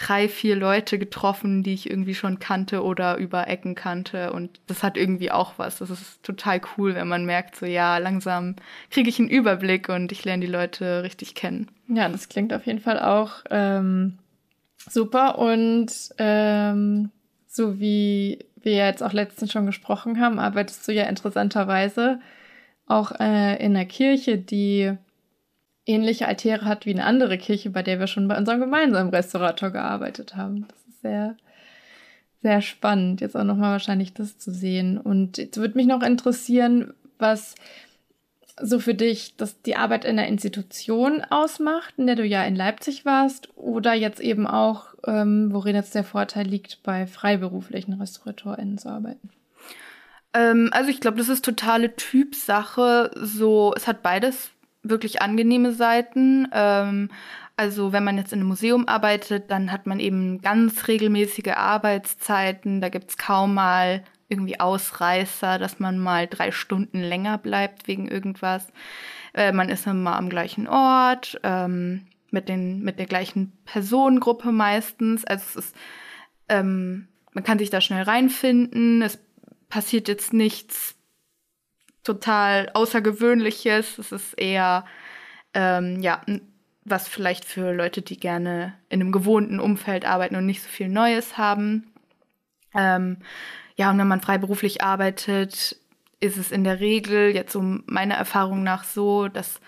drei, 0.00 0.28
vier 0.28 0.56
Leute 0.56 0.98
getroffen, 0.98 1.62
die 1.62 1.74
ich 1.74 1.90
irgendwie 1.90 2.14
schon 2.14 2.38
kannte 2.38 2.82
oder 2.82 3.18
über 3.18 3.48
Ecken 3.48 3.74
kannte. 3.74 4.32
Und 4.32 4.60
das 4.66 4.82
hat 4.82 4.96
irgendwie 4.96 5.30
auch 5.30 5.54
was. 5.58 5.78
Das 5.78 5.90
ist 5.90 6.22
total 6.22 6.60
cool, 6.76 6.94
wenn 6.94 7.08
man 7.08 7.26
merkt, 7.26 7.56
so 7.56 7.66
ja, 7.66 7.98
langsam 7.98 8.56
kriege 8.90 9.10
ich 9.10 9.18
einen 9.18 9.28
Überblick 9.28 9.88
und 9.88 10.10
ich 10.10 10.24
lerne 10.24 10.44
die 10.44 10.50
Leute 10.50 11.02
richtig 11.02 11.34
kennen. 11.34 11.70
Ja, 11.88 12.08
das 12.08 12.28
klingt 12.28 12.54
auf 12.54 12.66
jeden 12.66 12.80
Fall 12.80 12.98
auch 12.98 13.44
ähm, 13.50 14.18
super. 14.88 15.38
Und 15.38 15.92
ähm, 16.16 17.10
so 17.46 17.78
wie 17.78 18.38
wir 18.62 18.86
jetzt 18.86 19.02
auch 19.02 19.12
letztens 19.12 19.52
schon 19.52 19.66
gesprochen 19.66 20.20
haben, 20.20 20.38
arbeitest 20.38 20.86
du 20.88 20.92
ja 20.92 21.04
interessanterweise 21.04 22.20
auch 22.90 23.12
äh, 23.12 23.64
in 23.64 23.76
einer 23.76 23.84
Kirche, 23.84 24.38
die 24.38 24.92
ähnliche 25.86 26.26
Altäre 26.26 26.64
hat 26.64 26.86
wie 26.86 26.92
eine 26.92 27.04
andere 27.04 27.38
Kirche, 27.38 27.70
bei 27.70 27.82
der 27.82 28.00
wir 28.00 28.06
schon 28.06 28.28
bei 28.28 28.36
unserem 28.36 28.60
gemeinsamen 28.60 29.10
Restaurator 29.10 29.70
gearbeitet 29.70 30.36
haben. 30.36 30.66
Das 30.68 30.78
ist 30.88 31.00
sehr, 31.02 31.36
sehr 32.42 32.60
spannend, 32.60 33.20
jetzt 33.20 33.36
auch 33.36 33.44
nochmal 33.44 33.72
wahrscheinlich 33.72 34.12
das 34.12 34.38
zu 34.38 34.52
sehen. 34.52 34.98
Und 34.98 35.38
jetzt 35.38 35.56
würde 35.56 35.76
mich 35.76 35.86
noch 35.86 36.02
interessieren, 36.02 36.92
was 37.18 37.54
so 38.62 38.78
für 38.78 38.94
dich 38.94 39.36
dass 39.36 39.62
die 39.62 39.76
Arbeit 39.76 40.04
in 40.04 40.16
der 40.16 40.28
Institution 40.28 41.22
ausmacht, 41.30 41.94
in 41.96 42.06
der 42.06 42.16
du 42.16 42.26
ja 42.26 42.44
in 42.44 42.56
Leipzig 42.56 43.04
warst, 43.04 43.56
oder 43.56 43.94
jetzt 43.94 44.20
eben 44.20 44.46
auch, 44.46 44.94
ähm, 45.06 45.52
worin 45.52 45.76
jetzt 45.76 45.94
der 45.94 46.04
Vorteil 46.04 46.46
liegt, 46.46 46.82
bei 46.82 47.06
freiberuflichen 47.06 47.94
RestauratorInnen 47.94 48.78
zu 48.78 48.88
arbeiten? 48.88 49.30
Ähm, 50.34 50.70
also 50.72 50.90
ich 50.90 51.00
glaube, 51.00 51.18
das 51.18 51.28
ist 51.28 51.44
totale 51.44 51.96
Typsache. 51.96 53.10
So, 53.16 53.72
es 53.76 53.86
hat 53.86 54.02
beides 54.02 54.50
wirklich 54.82 55.22
angenehme 55.22 55.72
Seiten. 55.72 56.48
Ähm, 56.52 57.10
also 57.56 57.92
wenn 57.92 58.04
man 58.04 58.16
jetzt 58.16 58.32
in 58.32 58.40
einem 58.40 58.48
Museum 58.48 58.88
arbeitet, 58.88 59.50
dann 59.50 59.70
hat 59.70 59.86
man 59.86 60.00
eben 60.00 60.40
ganz 60.40 60.88
regelmäßige 60.88 61.52
Arbeitszeiten. 61.56 62.80
Da 62.80 62.88
gibt's 62.88 63.18
kaum 63.18 63.54
mal 63.54 64.02
irgendwie 64.28 64.60
Ausreißer, 64.60 65.58
dass 65.58 65.80
man 65.80 65.98
mal 65.98 66.26
drei 66.26 66.52
Stunden 66.52 67.00
länger 67.00 67.36
bleibt 67.36 67.88
wegen 67.88 68.08
irgendwas. 68.08 68.68
Äh, 69.34 69.52
man 69.52 69.68
ist 69.68 69.86
immer 69.86 70.16
am 70.16 70.28
gleichen 70.28 70.68
Ort, 70.68 71.38
ähm, 71.42 72.06
mit, 72.30 72.48
den, 72.48 72.82
mit 72.82 72.98
der 72.98 73.06
gleichen 73.06 73.52
Personengruppe 73.64 74.52
meistens. 74.52 75.24
Also 75.24 75.44
es 75.48 75.56
ist, 75.56 75.76
ähm, 76.48 77.08
man 77.32 77.44
kann 77.44 77.58
sich 77.58 77.70
da 77.70 77.80
schnell 77.80 78.04
reinfinden. 78.04 79.02
Es 79.02 79.18
passiert 79.70 80.08
jetzt 80.08 80.34
nichts 80.34 80.96
total 82.04 82.70
Außergewöhnliches. 82.74 83.98
Es 83.98 84.12
ist 84.12 84.34
eher, 84.34 84.84
ähm, 85.54 86.00
ja, 86.00 86.20
was 86.84 87.08
vielleicht 87.08 87.44
für 87.44 87.72
Leute, 87.72 88.02
die 88.02 88.18
gerne 88.18 88.74
in 88.88 89.00
einem 89.00 89.12
gewohnten 89.12 89.60
Umfeld 89.60 90.04
arbeiten 90.04 90.36
und 90.36 90.46
nicht 90.46 90.62
so 90.62 90.68
viel 90.68 90.88
Neues 90.88 91.38
haben. 91.38 91.92
Ähm, 92.74 93.18
ja, 93.76 93.90
und 93.90 93.98
wenn 93.98 94.08
man 94.08 94.20
freiberuflich 94.20 94.82
arbeitet, 94.82 95.76
ist 96.20 96.36
es 96.36 96.52
in 96.52 96.64
der 96.64 96.80
Regel 96.80 97.34
jetzt 97.34 97.52
so 97.52 97.62
meiner 97.86 98.14
Erfahrung 98.14 98.62
nach 98.62 98.84
so, 98.84 99.28
dass 99.28 99.60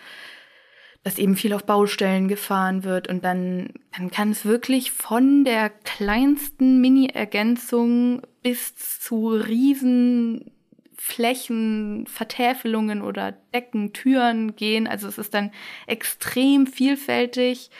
dass 1.04 1.18
eben 1.18 1.36
viel 1.36 1.52
auf 1.52 1.64
Baustellen 1.64 2.28
gefahren 2.28 2.84
wird 2.84 3.08
und 3.08 3.24
dann, 3.24 3.70
dann 3.96 4.10
kann 4.10 4.30
es 4.30 4.44
wirklich 4.44 4.92
von 4.92 5.44
der 5.44 5.70
kleinsten 5.70 6.80
Mini-Ergänzung 6.80 8.22
bis 8.42 8.76
zu 9.00 9.28
riesen 9.28 10.52
Flächen, 10.96 12.06
Vertäfelungen 12.06 13.02
oder 13.02 13.32
Decken, 13.52 13.92
Türen 13.92 14.54
gehen. 14.54 14.86
Also 14.86 15.08
es 15.08 15.18
ist 15.18 15.34
dann 15.34 15.50
extrem 15.88 16.68
vielfältig, 16.68 17.70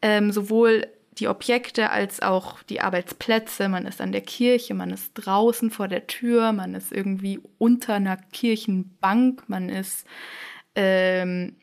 ähm, 0.00 0.32
sowohl 0.32 0.86
die 1.18 1.28
Objekte 1.28 1.90
als 1.90 2.22
auch 2.22 2.62
die 2.62 2.80
Arbeitsplätze. 2.80 3.68
Man 3.68 3.84
ist 3.84 4.00
an 4.00 4.12
der 4.12 4.22
Kirche, 4.22 4.72
man 4.72 4.90
ist 4.90 5.12
draußen 5.14 5.70
vor 5.70 5.88
der 5.88 6.06
Tür, 6.06 6.52
man 6.52 6.74
ist 6.74 6.92
irgendwie 6.92 7.40
unter 7.58 7.94
einer 7.94 8.16
Kirchenbank, 8.16 9.46
man 9.48 9.68
ist 9.68 10.06
ähm, 10.74 11.56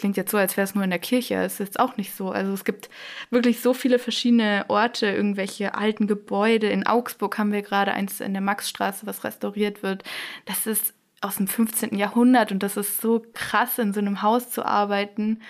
klingt 0.00 0.16
jetzt 0.16 0.30
so, 0.30 0.38
als 0.38 0.56
wäre 0.56 0.64
es 0.64 0.74
nur 0.74 0.82
in 0.82 0.90
der 0.90 0.98
Kirche. 0.98 1.34
Es 1.34 1.60
ist 1.60 1.78
auch 1.78 1.98
nicht 1.98 2.14
so. 2.14 2.30
Also 2.30 2.54
es 2.54 2.64
gibt 2.64 2.88
wirklich 3.28 3.60
so 3.60 3.74
viele 3.74 3.98
verschiedene 3.98 4.64
Orte, 4.68 5.06
irgendwelche 5.06 5.74
alten 5.74 6.06
Gebäude. 6.06 6.68
In 6.68 6.86
Augsburg 6.86 7.36
haben 7.36 7.52
wir 7.52 7.60
gerade 7.60 7.92
eins 7.92 8.20
in 8.20 8.32
der 8.32 8.40
Maxstraße, 8.40 9.06
was 9.06 9.24
restauriert 9.24 9.82
wird. 9.82 10.02
Das 10.46 10.66
ist 10.66 10.94
aus 11.20 11.36
dem 11.36 11.48
15. 11.48 11.98
Jahrhundert 11.98 12.50
und 12.50 12.62
das 12.62 12.78
ist 12.78 13.02
so 13.02 13.22
krass, 13.34 13.78
in 13.78 13.92
so 13.92 14.00
einem 14.00 14.22
Haus 14.22 14.50
zu 14.50 14.64
arbeiten. 14.64 15.42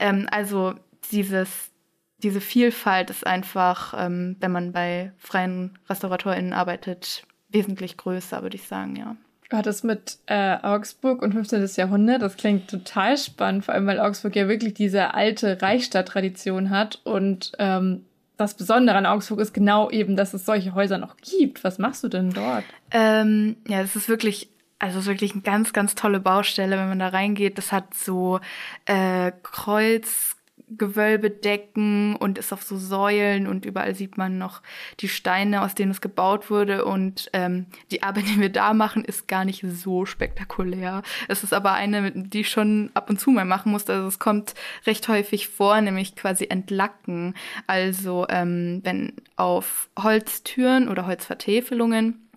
Ähm, 0.00 0.26
also 0.32 0.74
dieses, 1.12 1.70
diese 2.18 2.40
Vielfalt 2.40 3.08
ist 3.08 3.24
einfach, 3.24 3.94
ähm, 3.96 4.36
wenn 4.40 4.50
man 4.50 4.72
bei 4.72 5.12
freien 5.18 5.78
RestauratorInnen 5.88 6.52
arbeitet, 6.52 7.24
wesentlich 7.50 7.96
größer, 7.96 8.42
würde 8.42 8.56
ich 8.56 8.66
sagen, 8.66 8.96
ja. 8.96 9.16
Du 9.52 9.58
hattest 9.58 9.84
mit 9.84 10.16
äh, 10.24 10.56
Augsburg 10.62 11.20
und 11.20 11.34
15. 11.34 11.68
Jahrhundert, 11.76 12.22
das 12.22 12.38
klingt 12.38 12.70
total 12.70 13.18
spannend, 13.18 13.66
vor 13.66 13.74
allem 13.74 13.86
weil 13.86 14.00
Augsburg 14.00 14.34
ja 14.34 14.48
wirklich 14.48 14.72
diese 14.72 15.12
alte 15.12 15.60
Reichsstadttradition 15.60 16.70
hat 16.70 17.02
und 17.04 17.52
ähm, 17.58 18.06
das 18.38 18.54
Besondere 18.54 18.96
an 18.96 19.04
Augsburg 19.04 19.40
ist 19.40 19.52
genau 19.52 19.90
eben, 19.90 20.16
dass 20.16 20.32
es 20.32 20.46
solche 20.46 20.74
Häuser 20.74 20.96
noch 20.96 21.18
gibt. 21.18 21.64
Was 21.64 21.78
machst 21.78 22.02
du 22.02 22.08
denn 22.08 22.30
dort? 22.30 22.64
Ähm, 22.92 23.56
ja, 23.68 23.82
es 23.82 23.94
ist 23.94 24.08
wirklich 24.08 24.48
also 24.78 24.98
es 24.98 25.04
ist 25.04 25.10
wirklich 25.10 25.32
eine 25.32 25.42
ganz, 25.42 25.74
ganz 25.74 25.94
tolle 25.94 26.18
Baustelle, 26.18 26.78
wenn 26.78 26.88
man 26.88 26.98
da 26.98 27.08
reingeht. 27.08 27.58
Das 27.58 27.72
hat 27.72 27.92
so 27.92 28.40
äh, 28.86 29.32
Kreuz, 29.42 30.34
Gewölbedecken 30.76 32.16
und 32.16 32.38
ist 32.38 32.52
auf 32.52 32.62
so 32.62 32.76
Säulen 32.76 33.46
und 33.46 33.64
überall 33.64 33.94
sieht 33.94 34.16
man 34.16 34.38
noch 34.38 34.62
die 35.00 35.08
Steine, 35.08 35.62
aus 35.62 35.74
denen 35.74 35.90
es 35.90 36.00
gebaut 36.00 36.50
wurde. 36.50 36.84
Und 36.84 37.30
ähm, 37.32 37.66
die 37.90 38.02
Arbeit, 38.02 38.28
die 38.28 38.40
wir 38.40 38.48
da 38.48 38.74
machen, 38.74 39.04
ist 39.04 39.28
gar 39.28 39.44
nicht 39.44 39.64
so 39.66 40.06
spektakulär. 40.06 41.02
Es 41.28 41.42
ist 41.44 41.52
aber 41.52 41.72
eine, 41.72 42.12
die 42.12 42.40
ich 42.40 42.50
schon 42.50 42.90
ab 42.94 43.10
und 43.10 43.20
zu 43.20 43.30
mal 43.30 43.44
machen 43.44 43.72
musste. 43.72 43.92
Also 43.92 44.08
es 44.08 44.18
kommt 44.18 44.54
recht 44.86 45.08
häufig 45.08 45.48
vor, 45.48 45.80
nämlich 45.80 46.16
quasi 46.16 46.46
entlacken. 46.48 47.34
Also 47.66 48.26
ähm, 48.28 48.80
wenn 48.84 49.14
auf 49.36 49.88
Holztüren 49.98 50.88
oder 50.88 51.06
Holzvertäfelungen 51.06 52.28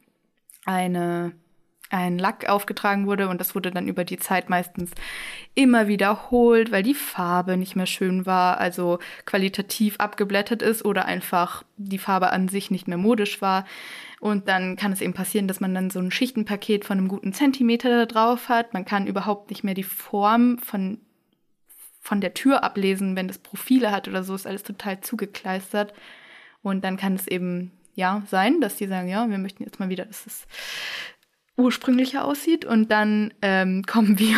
eine 0.66 1.34
ein 1.90 2.18
Lack 2.18 2.50
aufgetragen 2.50 3.06
wurde 3.06 3.30
und 3.30 3.40
das 3.40 3.54
wurde 3.54 3.72
dann 3.72 3.88
über 3.88 4.04
die 4.04 4.18
Zeit 4.18 4.50
meistens 4.50 4.92
immer 5.54 5.88
wiederholt, 5.88 6.72
weil 6.72 6.84
die 6.84 6.96
Farbe 6.96 7.58
nicht 7.58 7.76
mehr 7.76 7.86
schön 7.86 8.26
war, 8.26 8.58
also 8.60 9.00
qualitativ 9.26 9.98
abgeblättert 10.00 10.62
ist 10.62 10.84
oder 10.84 11.06
einfach 11.06 11.64
die 11.78 12.00
Farbe 12.00 12.32
an 12.32 12.48
sich 12.48 12.72
nicht 12.72 12.88
mehr 12.88 12.98
modisch 12.98 13.42
war. 13.42 13.66
Und 14.20 14.48
dann 14.48 14.76
kann 14.76 14.92
es 14.92 15.02
eben 15.02 15.14
passieren, 15.14 15.48
dass 15.48 15.60
man 15.60 15.76
dann 15.76 15.90
so 15.90 16.00
ein 16.00 16.12
Schichtenpaket 16.12 16.86
von 16.86 16.98
einem 16.98 17.08
guten 17.08 17.34
Zentimeter 17.34 17.90
da 17.90 18.06
drauf 18.06 18.50
hat. 18.50 18.74
Man 18.74 18.86
kann 18.86 19.08
überhaupt 19.08 19.50
nicht 19.50 19.64
mehr 19.64 19.76
die 19.76 19.84
Form 19.84 20.58
von, 20.58 21.00
von 22.02 22.22
der 22.22 22.34
Tür 22.34 22.64
ablesen, 22.64 23.16
wenn 23.16 23.28
das 23.28 23.38
Profile 23.38 23.92
hat 23.92 24.08
oder 24.08 24.24
so, 24.24 24.34
ist 24.34 24.48
alles 24.48 24.64
total 24.64 25.02
zugekleistert. 25.02 25.94
Und 26.64 26.84
dann 26.84 26.98
kann 26.98 27.14
es 27.14 27.28
eben 27.28 27.72
ja 27.94 28.24
sein, 28.28 28.62
dass 28.62 28.78
die 28.78 28.88
sagen, 28.88 29.08
ja, 29.08 29.30
wir 29.30 29.38
möchten 29.38 29.64
jetzt 29.64 29.80
mal 29.80 29.90
wieder, 29.90 30.06
dass 30.06 30.26
es 30.26 30.48
ursprünglicher 31.58 32.26
aussieht. 32.26 32.66
Und 32.66 32.92
dann 32.92 33.34
ähm, 33.42 33.84
kommen 33.88 34.20
wir 34.20 34.38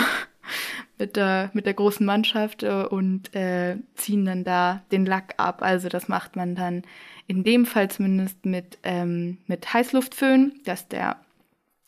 mit 0.97 1.15
der, 1.15 1.51
mit 1.53 1.65
der 1.65 1.73
großen 1.73 2.05
Mannschaft 2.05 2.63
äh, 2.63 2.83
und 2.83 3.35
äh, 3.35 3.77
ziehen 3.95 4.25
dann 4.25 4.43
da 4.43 4.81
den 4.91 5.05
Lack 5.05 5.35
ab. 5.37 5.61
Also 5.61 5.89
das 5.89 6.07
macht 6.07 6.35
man 6.35 6.55
dann 6.55 6.83
in 7.27 7.43
dem 7.43 7.65
Fall 7.65 7.91
zumindest 7.91 8.45
mit, 8.45 8.79
ähm, 8.83 9.37
mit 9.47 9.73
Heißluftföhn, 9.73 10.61
dass 10.63 10.87
der, 10.87 11.17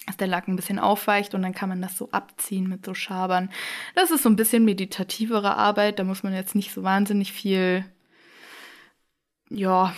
dass 0.05 0.17
der 0.17 0.27
Lack 0.27 0.47
ein 0.47 0.55
bisschen 0.57 0.79
aufweicht 0.79 1.33
und 1.33 1.41
dann 1.41 1.53
kann 1.53 1.69
man 1.69 1.81
das 1.81 1.97
so 1.97 2.09
abziehen 2.11 2.67
mit 2.67 2.85
so 2.85 2.93
Schabern. 2.93 3.49
Das 3.95 4.11
ist 4.11 4.23
so 4.23 4.29
ein 4.29 4.35
bisschen 4.35 4.65
meditativere 4.65 5.55
Arbeit, 5.55 5.97
da 5.97 6.03
muss 6.03 6.23
man 6.23 6.33
jetzt 6.33 6.55
nicht 6.55 6.73
so 6.73 6.83
wahnsinnig 6.83 7.31
viel, 7.31 7.85
ja, 9.49 9.93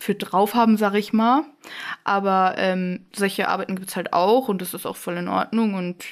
für 0.00 0.14
drauf 0.14 0.54
haben, 0.54 0.76
sag 0.76 0.94
ich 0.94 1.12
mal. 1.12 1.44
Aber 2.04 2.54
ähm, 2.56 3.06
solche 3.14 3.48
Arbeiten 3.48 3.76
gibt's 3.76 3.96
halt 3.96 4.12
auch 4.12 4.48
und 4.48 4.62
das 4.62 4.74
ist 4.74 4.86
auch 4.86 4.96
voll 4.96 5.18
in 5.18 5.28
Ordnung. 5.28 5.74
Und 5.74 6.04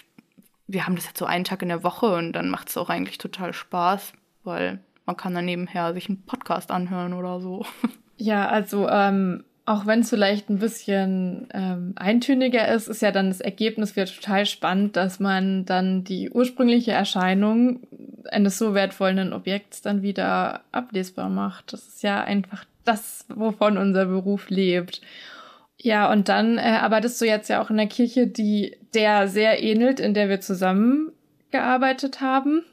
wir 0.66 0.86
haben 0.86 0.94
das 0.94 1.06
jetzt 1.06 1.18
so 1.18 1.24
einen 1.24 1.44
Tag 1.44 1.62
in 1.62 1.68
der 1.68 1.82
Woche 1.82 2.14
und 2.14 2.34
dann 2.34 2.50
macht 2.50 2.68
es 2.68 2.76
auch 2.76 2.90
eigentlich 2.90 3.18
total 3.18 3.54
Spaß, 3.54 4.12
weil 4.44 4.80
man 5.06 5.16
kann 5.16 5.34
dann 5.34 5.46
nebenher 5.46 5.94
sich 5.94 6.08
einen 6.08 6.22
Podcast 6.22 6.70
anhören 6.70 7.12
oder 7.12 7.40
so. 7.40 7.64
Ja, 8.20 8.48
also 8.48 8.88
ähm, 8.88 9.44
auch 9.64 9.86
wenn 9.86 10.00
es 10.00 10.10
vielleicht 10.10 10.50
ein 10.50 10.58
bisschen 10.58 11.46
ähm, 11.54 11.92
eintöniger 11.94 12.66
ist, 12.66 12.88
ist 12.88 13.00
ja 13.00 13.12
dann 13.12 13.28
das 13.28 13.40
Ergebnis 13.40 13.94
wieder 13.94 14.06
total 14.06 14.44
spannend, 14.44 14.96
dass 14.96 15.20
man 15.20 15.66
dann 15.66 16.02
die 16.02 16.28
ursprüngliche 16.28 16.90
Erscheinung 16.90 17.78
eines 18.28 18.58
so 18.58 18.74
wertvollen 18.74 19.32
Objekts 19.32 19.80
dann 19.80 20.02
wieder 20.02 20.62
ablesbar 20.72 21.28
macht. 21.28 21.72
Das 21.72 21.86
ist 21.86 22.02
ja 22.02 22.24
einfach 22.24 22.64
das, 22.88 23.26
wovon 23.28 23.78
unser 23.78 24.06
Beruf 24.06 24.50
lebt. 24.50 25.00
Ja, 25.80 26.10
und 26.10 26.28
dann 26.28 26.58
äh, 26.58 26.78
arbeitest 26.80 27.20
du 27.20 27.24
jetzt 27.24 27.48
ja 27.48 27.62
auch 27.62 27.70
in 27.70 27.76
der 27.76 27.86
Kirche, 27.86 28.26
die 28.26 28.76
der 28.94 29.28
sehr 29.28 29.62
ähnelt, 29.62 30.00
in 30.00 30.12
der 30.12 30.28
wir 30.28 30.40
zusammengearbeitet 30.40 32.20
haben. 32.20 32.64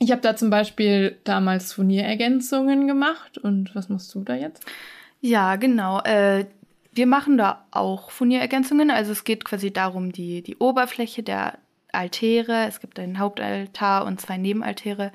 Ich 0.00 0.10
habe 0.10 0.20
da 0.20 0.34
zum 0.34 0.50
Beispiel 0.50 1.18
damals 1.22 1.72
Furnierergänzungen 1.72 2.88
gemacht. 2.88 3.38
Und 3.38 3.74
was 3.76 3.88
machst 3.88 4.12
du 4.14 4.24
da 4.24 4.34
jetzt? 4.34 4.64
Ja, 5.20 5.54
genau. 5.54 6.00
Äh, 6.00 6.46
wir 6.92 7.06
machen 7.06 7.38
da 7.38 7.64
auch 7.70 8.10
Furnierergänzungen. 8.10 8.90
Also 8.90 9.12
es 9.12 9.22
geht 9.22 9.44
quasi 9.44 9.72
darum, 9.72 10.10
die, 10.10 10.42
die 10.42 10.56
Oberfläche 10.56 11.22
der 11.22 11.58
Altäre, 11.92 12.66
es 12.66 12.80
gibt 12.80 12.98
einen 12.98 13.18
Hauptaltar 13.18 14.04
und 14.04 14.20
zwei 14.20 14.38
Nebenaltäre, 14.38 15.12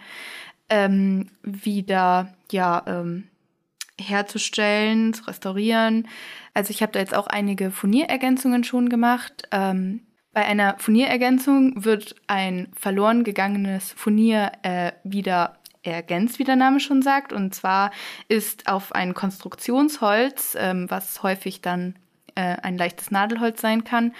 ähm, 0.69 1.29
wieder 1.43 2.33
ja, 2.51 2.83
ähm, 2.87 3.25
herzustellen, 3.99 5.13
zu 5.13 5.25
restaurieren. 5.25 6.07
Also 6.53 6.71
ich 6.71 6.81
habe 6.81 6.91
da 6.91 6.99
jetzt 6.99 7.15
auch 7.15 7.27
einige 7.27 7.71
Furnierergänzungen 7.71 8.63
schon 8.63 8.89
gemacht. 8.89 9.43
Ähm, 9.51 10.01
bei 10.33 10.45
einer 10.45 10.75
Furnierergänzung 10.77 11.83
wird 11.83 12.15
ein 12.27 12.67
verloren 12.75 13.23
gegangenes 13.23 13.91
Furnier 13.93 14.51
äh, 14.61 14.91
wieder 15.03 15.57
ergänzt, 15.81 16.37
wie 16.37 16.43
der 16.43 16.55
Name 16.55 16.79
schon 16.79 17.01
sagt. 17.01 17.33
Und 17.33 17.55
zwar 17.55 17.91
ist 18.27 18.67
auf 18.67 18.93
ein 18.93 19.13
Konstruktionsholz, 19.13 20.55
ähm, 20.59 20.89
was 20.89 21.23
häufig 21.23 21.61
dann 21.61 21.95
äh, 22.35 22.57
ein 22.61 22.77
leichtes 22.77 23.09
Nadelholz 23.09 23.61
sein 23.61 23.83
kann, 23.83 24.13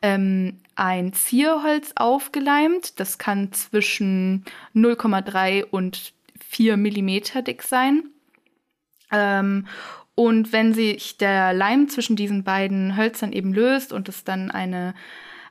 ähm, 0.00 0.60
ein 0.76 1.12
Zierholz 1.12 1.92
aufgeleimt. 1.96 3.00
Das 3.00 3.18
kann 3.18 3.52
zwischen 3.52 4.44
0,3 4.74 5.64
und 5.64 6.14
4 6.38 6.76
Millimeter 6.76 7.42
dick 7.42 7.62
sein. 7.62 8.10
Ähm, 9.12 9.66
und 10.14 10.52
wenn 10.52 10.72
sich 10.72 11.18
der 11.18 11.52
Leim 11.52 11.88
zwischen 11.88 12.16
diesen 12.16 12.44
beiden 12.44 12.96
Hölzern 12.96 13.32
eben 13.32 13.52
löst 13.52 13.92
und 13.92 14.08
es 14.08 14.24
dann 14.24 14.50
eine 14.50 14.94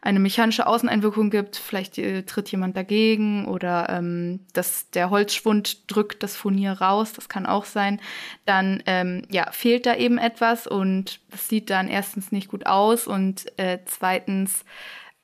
eine 0.04 0.20
mechanische 0.20 0.68
Außeneinwirkung 0.68 1.30
gibt, 1.30 1.56
vielleicht 1.56 1.98
äh, 1.98 2.24
tritt 2.24 2.50
jemand 2.52 2.76
dagegen 2.76 3.46
oder 3.46 3.88
ähm, 3.90 4.42
dass 4.52 4.90
der 4.90 5.10
Holzschwund 5.10 5.90
drückt 5.90 6.24
das 6.24 6.36
Furnier 6.36 6.74
raus, 6.74 7.14
das 7.14 7.30
kann 7.30 7.46
auch 7.46 7.64
sein, 7.64 8.02
dann 8.46 8.84
ähm, 8.86 9.22
ja, 9.30 9.50
fehlt 9.52 9.86
da 9.86 9.96
eben 9.96 10.18
etwas 10.18 10.68
und 10.68 11.22
das 11.32 11.48
sieht 11.48 11.70
dann 11.70 11.88
erstens 11.88 12.34
nicht 12.34 12.50
gut 12.50 12.66
aus 12.66 13.08
und 13.08 13.46
äh, 13.58 13.80
zweitens 13.86 14.66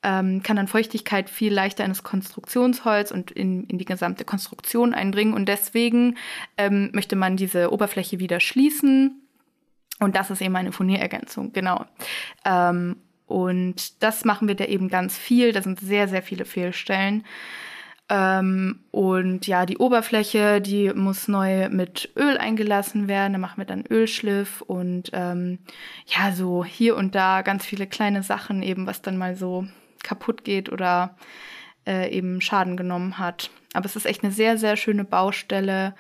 ähm, 0.04 0.44
kann 0.44 0.56
dann 0.56 0.68
Feuchtigkeit 0.68 1.30
viel 1.30 1.54
leichter 1.54 1.84
in 1.84 1.92
das 1.92 2.04
Konstruktionsholz 2.04 3.12
und 3.12 3.32
in, 3.32 3.66
in 3.66 3.78
die 3.78 3.86
gesamte 3.86 4.24
Konstruktion 4.24 4.94
eindringen 4.94 5.34
und 5.34 5.48
deswegen 5.48 6.18
ähm, 6.58 6.90
möchte 6.94 7.16
man 7.16 7.38
diese 7.38 7.72
Oberfläche 7.72 8.20
wieder 8.20 8.40
schließen. 8.40 9.22
Und 10.00 10.16
das 10.16 10.32
ist 10.32 10.42
eben 10.42 10.56
eine 10.56 10.72
Furnierergänzung, 10.72 11.52
genau. 11.52 11.86
Ähm, 12.46 12.96
und 13.28 14.02
das 14.02 14.26
machen 14.26 14.48
wir 14.48 14.56
da 14.56 14.66
eben 14.66 14.88
ganz 14.88 15.18
viel. 15.18 15.52
Da 15.52 15.62
sind 15.62 15.80
sehr, 15.80 16.08
sehr 16.08 16.24
viele 16.24 16.46
Fehlstellen. 16.46 17.26
Ähm, 18.10 18.80
und 18.90 19.46
ja, 19.46 19.68
die 19.68 19.78
Oberfläche, 19.78 20.62
die 20.62 20.92
muss 20.94 21.28
neu 21.28 21.70
mit 21.70 22.10
Öl 22.16 22.38
eingelassen 22.38 23.08
werden. 23.08 23.34
Da 23.34 23.40
machen 23.40 23.58
wir 23.58 23.66
dann 23.66 23.86
Ölschliff 23.86 24.62
und 24.62 25.12
ähm, 25.14 25.60
ja, 26.08 26.32
so 26.32 26.66
hier 26.66 26.96
und 26.96 27.14
da 27.14 27.44
ganz 27.44 27.66
viele 27.66 27.86
kleine 27.86 28.24
Sachen 28.24 28.64
eben, 28.64 28.88
was 28.88 29.04
dann 29.04 29.18
mal 29.18 29.36
so 29.36 29.68
kaputt 30.10 30.44
geht 30.44 30.72
oder 30.72 31.16
äh, 31.86 32.12
eben 32.12 32.42
Schaden 32.42 32.78
genommen 32.78 33.20
hat. 33.20 33.52
Aber 33.74 33.86
es 33.86 33.96
ist 33.96 34.06
echt 34.06 34.24
eine 34.24 34.34
sehr, 34.34 34.58
sehr 34.58 34.76
schöne 34.76 35.04
Baustelle 35.04 35.96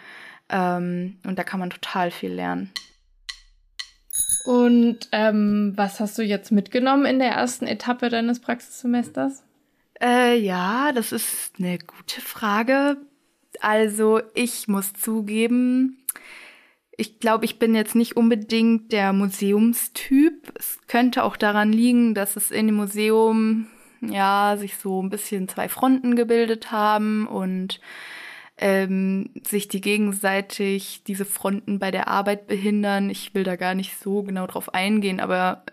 ähm, 0.50 1.20
und 1.26 1.38
da 1.38 1.44
kann 1.44 1.60
man 1.60 1.70
total 1.70 2.10
viel 2.10 2.32
lernen. 2.32 2.72
Und 4.46 5.10
ähm, 5.12 5.74
was 5.76 6.00
hast 6.00 6.18
du 6.18 6.24
jetzt 6.24 6.52
mitgenommen 6.52 7.06
in 7.06 7.20
der 7.20 7.30
ersten 7.30 7.68
Etappe 7.68 8.10
deines 8.10 8.40
Praxissemesters? 8.40 9.44
Äh, 10.02 10.40
ja, 10.40 10.92
das 10.92 11.12
ist 11.12 11.54
eine 11.60 11.78
gute 11.78 12.22
Frage. 12.22 12.98
Also 13.62 14.22
ich 14.34 14.68
muss 14.68 14.94
zugeben, 14.94 16.04
ich 16.98 17.20
glaube, 17.20 17.46
ich 17.46 17.60
bin 17.60 17.76
jetzt 17.76 17.96
nicht 17.96 18.18
unbedingt 18.18 18.92
der 18.92 19.14
Museumstyp. 19.14 20.52
Es 20.56 20.80
könnte 20.88 21.24
auch 21.24 21.38
daran 21.38 21.72
liegen, 21.72 22.14
dass 22.14 22.36
es 22.36 22.50
in 22.50 22.68
dem 22.68 22.76
Museum 22.76 23.68
ja 24.02 24.56
sich 24.58 24.78
so 24.78 25.02
ein 25.02 25.10
bisschen 25.10 25.48
zwei 25.48 25.70
Fronten 25.70 26.16
gebildet 26.16 26.72
haben 26.72 27.28
und 27.28 27.80
ähm, 28.58 29.30
sich 29.44 29.68
die 29.68 29.82
gegenseitig 29.82 31.04
diese 31.06 31.26
Fronten 31.26 31.80
bei 31.80 31.92
der 31.92 32.08
Arbeit 32.08 32.48
behindern. 32.48 33.10
Ich 33.10 33.34
will 33.34 33.44
da 33.44 33.56
gar 33.56 33.74
nicht 33.74 33.98
so 33.98 34.24
genau 34.24 34.48
drauf 34.48 34.74
eingehen, 34.74 35.20
aber 35.20 35.64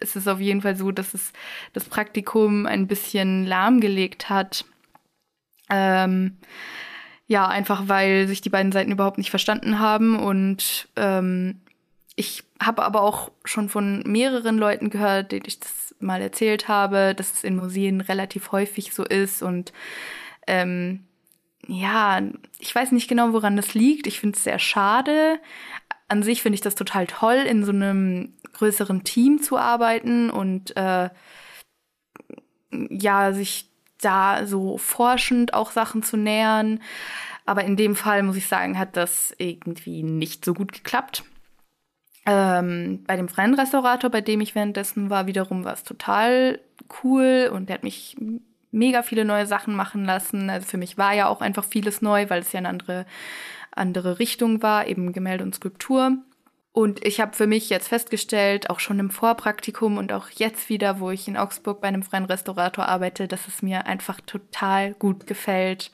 es 0.00 0.16
ist 0.16 0.28
auf 0.28 0.40
jeden 0.40 0.62
Fall 0.62 0.76
so, 0.76 0.92
dass 0.92 1.14
es 1.14 1.32
das 1.72 1.84
Praktikum 1.84 2.66
ein 2.66 2.86
bisschen 2.86 3.46
lahmgelegt 3.46 4.28
hat. 4.28 4.66
Ähm, 5.70 6.36
ja, 7.26 7.48
einfach 7.48 7.88
weil 7.88 8.28
sich 8.28 8.40
die 8.40 8.50
beiden 8.50 8.72
Seiten 8.72 8.92
überhaupt 8.92 9.18
nicht 9.18 9.30
verstanden 9.30 9.78
haben 9.80 10.18
und 10.18 10.88
ähm, 10.96 11.60
ich 12.14 12.44
habe 12.62 12.84
aber 12.84 13.02
auch 13.02 13.30
schon 13.44 13.68
von 13.68 14.02
mehreren 14.06 14.58
Leuten 14.58 14.90
gehört, 14.90 15.32
denen 15.32 15.44
ich 15.46 15.60
das 15.60 15.85
mal 15.98 16.20
erzählt 16.20 16.68
habe, 16.68 17.14
dass 17.14 17.32
es 17.32 17.44
in 17.44 17.56
Museen 17.56 18.00
relativ 18.00 18.52
häufig 18.52 18.92
so 18.94 19.04
ist 19.04 19.42
und 19.42 19.72
ähm, 20.46 21.04
ja, 21.66 22.22
ich 22.58 22.74
weiß 22.74 22.92
nicht 22.92 23.08
genau, 23.08 23.32
woran 23.32 23.56
das 23.56 23.74
liegt. 23.74 24.06
Ich 24.06 24.20
finde 24.20 24.36
es 24.36 24.44
sehr 24.44 24.58
schade. 24.58 25.40
An 26.08 26.22
sich 26.22 26.42
finde 26.42 26.54
ich 26.54 26.60
das 26.60 26.76
total 26.76 27.06
toll, 27.06 27.44
in 27.48 27.64
so 27.64 27.72
einem 27.72 28.34
größeren 28.52 29.02
Team 29.02 29.42
zu 29.42 29.58
arbeiten 29.58 30.30
und 30.30 30.76
äh, 30.76 31.10
ja, 32.70 33.32
sich 33.32 33.68
da 34.00 34.46
so 34.46 34.78
forschend 34.78 35.54
auch 35.54 35.72
Sachen 35.72 36.02
zu 36.02 36.16
nähern. 36.16 36.80
Aber 37.44 37.64
in 37.64 37.76
dem 37.76 37.96
Fall 37.96 38.22
muss 38.22 38.36
ich 38.36 38.46
sagen, 38.46 38.78
hat 38.78 38.96
das 38.96 39.34
irgendwie 39.38 40.02
nicht 40.02 40.44
so 40.44 40.54
gut 40.54 40.72
geklappt. 40.72 41.24
Ähm, 42.26 43.04
bei 43.06 43.16
dem 43.16 43.28
freien 43.28 43.54
Restaurator, 43.54 44.10
bei 44.10 44.20
dem 44.20 44.40
ich 44.40 44.54
währenddessen 44.54 45.10
war, 45.10 45.26
wiederum 45.26 45.64
war 45.64 45.74
es 45.74 45.84
total 45.84 46.60
cool 47.02 47.50
und 47.52 47.68
der 47.68 47.74
hat 47.74 47.84
mich 47.84 48.16
mega 48.72 49.02
viele 49.02 49.24
neue 49.24 49.46
Sachen 49.46 49.74
machen 49.74 50.04
lassen. 50.04 50.50
Also 50.50 50.66
für 50.66 50.76
mich 50.76 50.98
war 50.98 51.14
ja 51.14 51.28
auch 51.28 51.40
einfach 51.40 51.64
vieles 51.64 52.02
neu, 52.02 52.28
weil 52.28 52.40
es 52.40 52.52
ja 52.52 52.58
eine 52.58 52.68
andere, 52.68 53.06
andere 53.70 54.18
Richtung 54.18 54.62
war, 54.62 54.86
eben 54.86 55.12
Gemälde 55.12 55.44
und 55.44 55.54
Skulptur. 55.54 56.18
Und 56.72 57.06
ich 57.06 57.20
habe 57.20 57.34
für 57.34 57.46
mich 57.46 57.70
jetzt 57.70 57.88
festgestellt, 57.88 58.68
auch 58.68 58.80
schon 58.80 58.98
im 58.98 59.08
Vorpraktikum 59.08 59.96
und 59.96 60.12
auch 60.12 60.28
jetzt 60.28 60.68
wieder, 60.68 61.00
wo 61.00 61.10
ich 61.10 61.26
in 61.26 61.38
Augsburg 61.38 61.80
bei 61.80 61.88
einem 61.88 62.02
freien 62.02 62.26
Restaurator 62.26 62.86
arbeite, 62.86 63.28
dass 63.28 63.48
es 63.48 63.62
mir 63.62 63.86
einfach 63.86 64.20
total 64.20 64.92
gut 64.92 65.26
gefällt, 65.26 65.90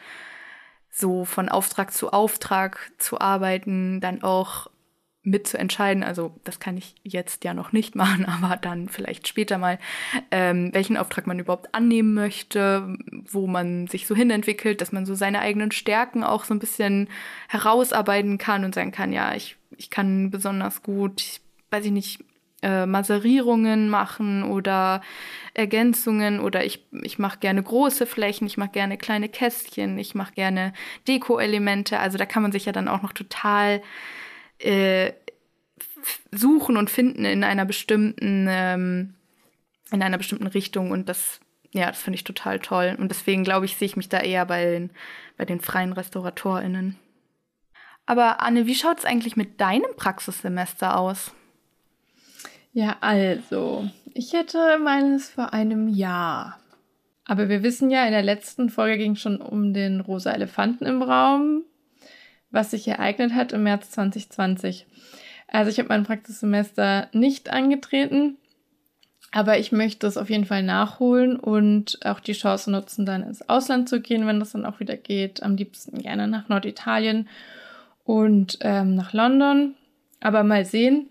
so 0.90 1.24
von 1.24 1.48
Auftrag 1.48 1.92
zu 1.92 2.10
Auftrag 2.10 2.90
zu 2.98 3.20
arbeiten, 3.20 4.00
dann 4.00 4.24
auch 4.24 4.71
mitzuentscheiden. 5.24 6.02
Also 6.02 6.34
das 6.44 6.58
kann 6.58 6.76
ich 6.76 6.94
jetzt 7.02 7.44
ja 7.44 7.54
noch 7.54 7.72
nicht 7.72 7.94
machen, 7.96 8.26
aber 8.26 8.56
dann 8.56 8.88
vielleicht 8.88 9.28
später 9.28 9.58
mal, 9.58 9.78
ähm, 10.30 10.74
welchen 10.74 10.96
Auftrag 10.96 11.26
man 11.26 11.38
überhaupt 11.38 11.74
annehmen 11.74 12.14
möchte, 12.14 12.96
wo 13.30 13.46
man 13.46 13.86
sich 13.86 14.06
so 14.06 14.14
hinentwickelt, 14.14 14.80
dass 14.80 14.92
man 14.92 15.06
so 15.06 15.14
seine 15.14 15.40
eigenen 15.40 15.70
Stärken 15.70 16.24
auch 16.24 16.44
so 16.44 16.54
ein 16.54 16.58
bisschen 16.58 17.08
herausarbeiten 17.48 18.38
kann 18.38 18.64
und 18.64 18.74
sagen 18.74 18.92
kann, 18.92 19.12
ja, 19.12 19.34
ich, 19.34 19.56
ich 19.76 19.90
kann 19.90 20.30
besonders 20.30 20.82
gut, 20.82 21.20
ich, 21.20 21.40
weiß 21.70 21.84
ich 21.86 21.92
nicht, 21.92 22.24
äh, 22.62 22.86
Maserierungen 22.86 23.88
machen 23.88 24.44
oder 24.44 25.02
Ergänzungen 25.54 26.38
oder 26.40 26.64
ich, 26.64 26.86
ich 27.02 27.18
mache 27.18 27.38
gerne 27.38 27.62
große 27.62 28.06
Flächen, 28.06 28.46
ich 28.46 28.56
mache 28.56 28.70
gerne 28.70 28.96
kleine 28.96 29.28
Kästchen, 29.28 29.98
ich 29.98 30.14
mache 30.14 30.34
gerne 30.34 30.72
Deko-Elemente. 31.08 31.98
Also 31.98 32.18
da 32.18 32.26
kann 32.26 32.42
man 32.42 32.52
sich 32.52 32.64
ja 32.64 32.72
dann 32.72 32.88
auch 32.88 33.02
noch 33.02 33.12
total 33.12 33.82
äh, 34.62 35.12
suchen 36.30 36.76
und 36.76 36.90
finden 36.90 37.24
in 37.24 37.44
einer 37.44 37.64
bestimmten 37.64 38.46
ähm, 38.48 39.14
in 39.90 40.02
einer 40.02 40.18
bestimmten 40.18 40.46
Richtung 40.46 40.90
und 40.90 41.08
das 41.08 41.40
ja 41.72 41.88
das 41.88 42.02
finde 42.02 42.16
ich 42.16 42.24
total 42.24 42.58
toll 42.58 42.96
und 42.98 43.10
deswegen 43.10 43.44
glaube 43.44 43.66
ich 43.66 43.76
sehe 43.76 43.86
ich 43.86 43.96
mich 43.96 44.08
da 44.08 44.18
eher 44.18 44.46
bei 44.46 44.64
den 44.64 44.90
bei 45.36 45.44
den 45.44 45.60
freien 45.60 45.92
Restauratorinnen. 45.92 46.98
Aber 48.04 48.40
Anne, 48.40 48.66
wie 48.66 48.74
schaut 48.74 48.98
es 48.98 49.04
eigentlich 49.04 49.36
mit 49.36 49.60
deinem 49.60 49.94
Praxissemester 49.96 50.98
aus? 50.98 51.32
Ja, 52.72 52.96
also, 53.00 53.88
ich 54.12 54.32
hätte 54.32 54.78
meines 54.82 55.30
vor 55.30 55.52
einem 55.52 55.88
Jahr. 55.88 56.58
Aber 57.24 57.48
wir 57.48 57.62
wissen 57.62 57.90
ja, 57.90 58.04
in 58.04 58.12
der 58.12 58.22
letzten 58.22 58.70
Folge 58.70 58.98
ging 58.98 59.12
es 59.12 59.20
schon 59.20 59.40
um 59.40 59.72
den 59.72 60.00
rosa 60.00 60.32
Elefanten 60.32 60.84
im 60.84 61.02
Raum 61.02 61.64
was 62.52 62.70
sich 62.70 62.86
ereignet 62.86 63.34
hat 63.34 63.52
im 63.52 63.64
März 63.64 63.90
2020. 63.90 64.86
Also 65.48 65.70
ich 65.70 65.78
habe 65.78 65.88
mein 65.88 66.04
Praxissemester 66.04 67.08
nicht 67.12 67.50
angetreten, 67.50 68.36
aber 69.32 69.58
ich 69.58 69.72
möchte 69.72 70.06
es 70.06 70.16
auf 70.16 70.30
jeden 70.30 70.44
Fall 70.44 70.62
nachholen 70.62 71.36
und 71.36 71.98
auch 72.04 72.20
die 72.20 72.34
Chance 72.34 72.70
nutzen, 72.70 73.06
dann 73.06 73.22
ins 73.22 73.48
Ausland 73.48 73.88
zu 73.88 74.00
gehen, 74.00 74.26
wenn 74.26 74.38
das 74.38 74.52
dann 74.52 74.66
auch 74.66 74.78
wieder 74.78 74.96
geht. 74.96 75.42
Am 75.42 75.56
liebsten 75.56 75.98
gerne 75.98 76.28
nach 76.28 76.48
Norditalien 76.48 77.28
und 78.04 78.58
ähm, 78.60 78.94
nach 78.94 79.12
London. 79.12 79.74
Aber 80.20 80.44
mal 80.44 80.64
sehen, 80.64 81.08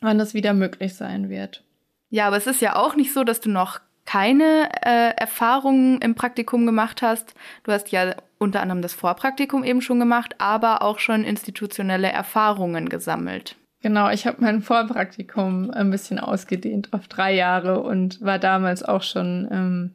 wann 0.00 0.18
das 0.18 0.34
wieder 0.34 0.54
möglich 0.54 0.94
sein 0.94 1.28
wird. 1.28 1.62
Ja, 2.10 2.26
aber 2.26 2.36
es 2.36 2.46
ist 2.46 2.60
ja 2.60 2.76
auch 2.76 2.94
nicht 2.94 3.12
so, 3.12 3.24
dass 3.24 3.40
du 3.40 3.48
noch 3.48 3.80
keine 4.10 4.68
äh, 4.84 5.14
Erfahrungen 5.16 6.00
im 6.00 6.16
Praktikum 6.16 6.66
gemacht 6.66 7.00
hast. 7.00 7.34
Du 7.62 7.70
hast 7.70 7.92
ja 7.92 8.16
unter 8.38 8.60
anderem 8.60 8.82
das 8.82 8.92
Vorpraktikum 8.92 9.62
eben 9.62 9.80
schon 9.82 10.00
gemacht, 10.00 10.34
aber 10.38 10.82
auch 10.82 10.98
schon 10.98 11.22
institutionelle 11.22 12.10
Erfahrungen 12.10 12.88
gesammelt. 12.88 13.54
Genau, 13.82 14.10
ich 14.10 14.26
habe 14.26 14.38
mein 14.40 14.62
Vorpraktikum 14.62 15.70
ein 15.70 15.90
bisschen 15.90 16.18
ausgedehnt 16.18 16.92
auf 16.92 17.06
drei 17.06 17.32
Jahre 17.36 17.82
und 17.82 18.20
war 18.20 18.40
damals 18.40 18.82
auch 18.82 19.04
schon 19.04 19.46
ähm, 19.52 19.94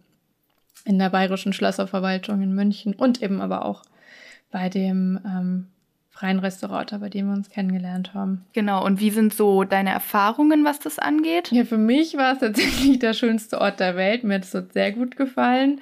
in 0.85 0.97
der 0.97 1.09
Bayerischen 1.09 1.51
Schlösserverwaltung 1.51 2.41
in 2.41 2.55
München 2.55 2.93
und 2.93 3.21
eben 3.21 3.41
aber 3.41 3.65
auch 3.65 3.83
bei 4.49 4.69
dem 4.69 5.19
ähm, 5.25 5.67
freien 6.15 6.39
Restaurator, 6.39 6.99
bei 6.99 7.09
dem 7.09 7.27
wir 7.27 7.33
uns 7.33 7.49
kennengelernt 7.49 8.13
haben. 8.13 8.45
Genau, 8.53 8.85
und 8.85 9.01
wie 9.01 9.09
sind 9.09 9.33
so 9.33 9.65
deine 9.65 9.89
Erfahrungen, 9.89 10.63
was 10.63 10.79
das 10.79 10.97
angeht? 10.97 11.51
Ja, 11.51 11.65
für 11.65 11.77
mich 11.77 12.15
war 12.15 12.33
es 12.33 12.39
tatsächlich 12.39 12.99
der 12.99 13.13
schönste 13.13 13.59
Ort 13.59 13.81
der 13.81 13.97
Welt. 13.97 14.23
Mir 14.23 14.35
hat 14.35 14.45
es 14.45 14.51
dort 14.51 14.71
sehr 14.71 14.93
gut 14.93 15.17
gefallen. 15.17 15.81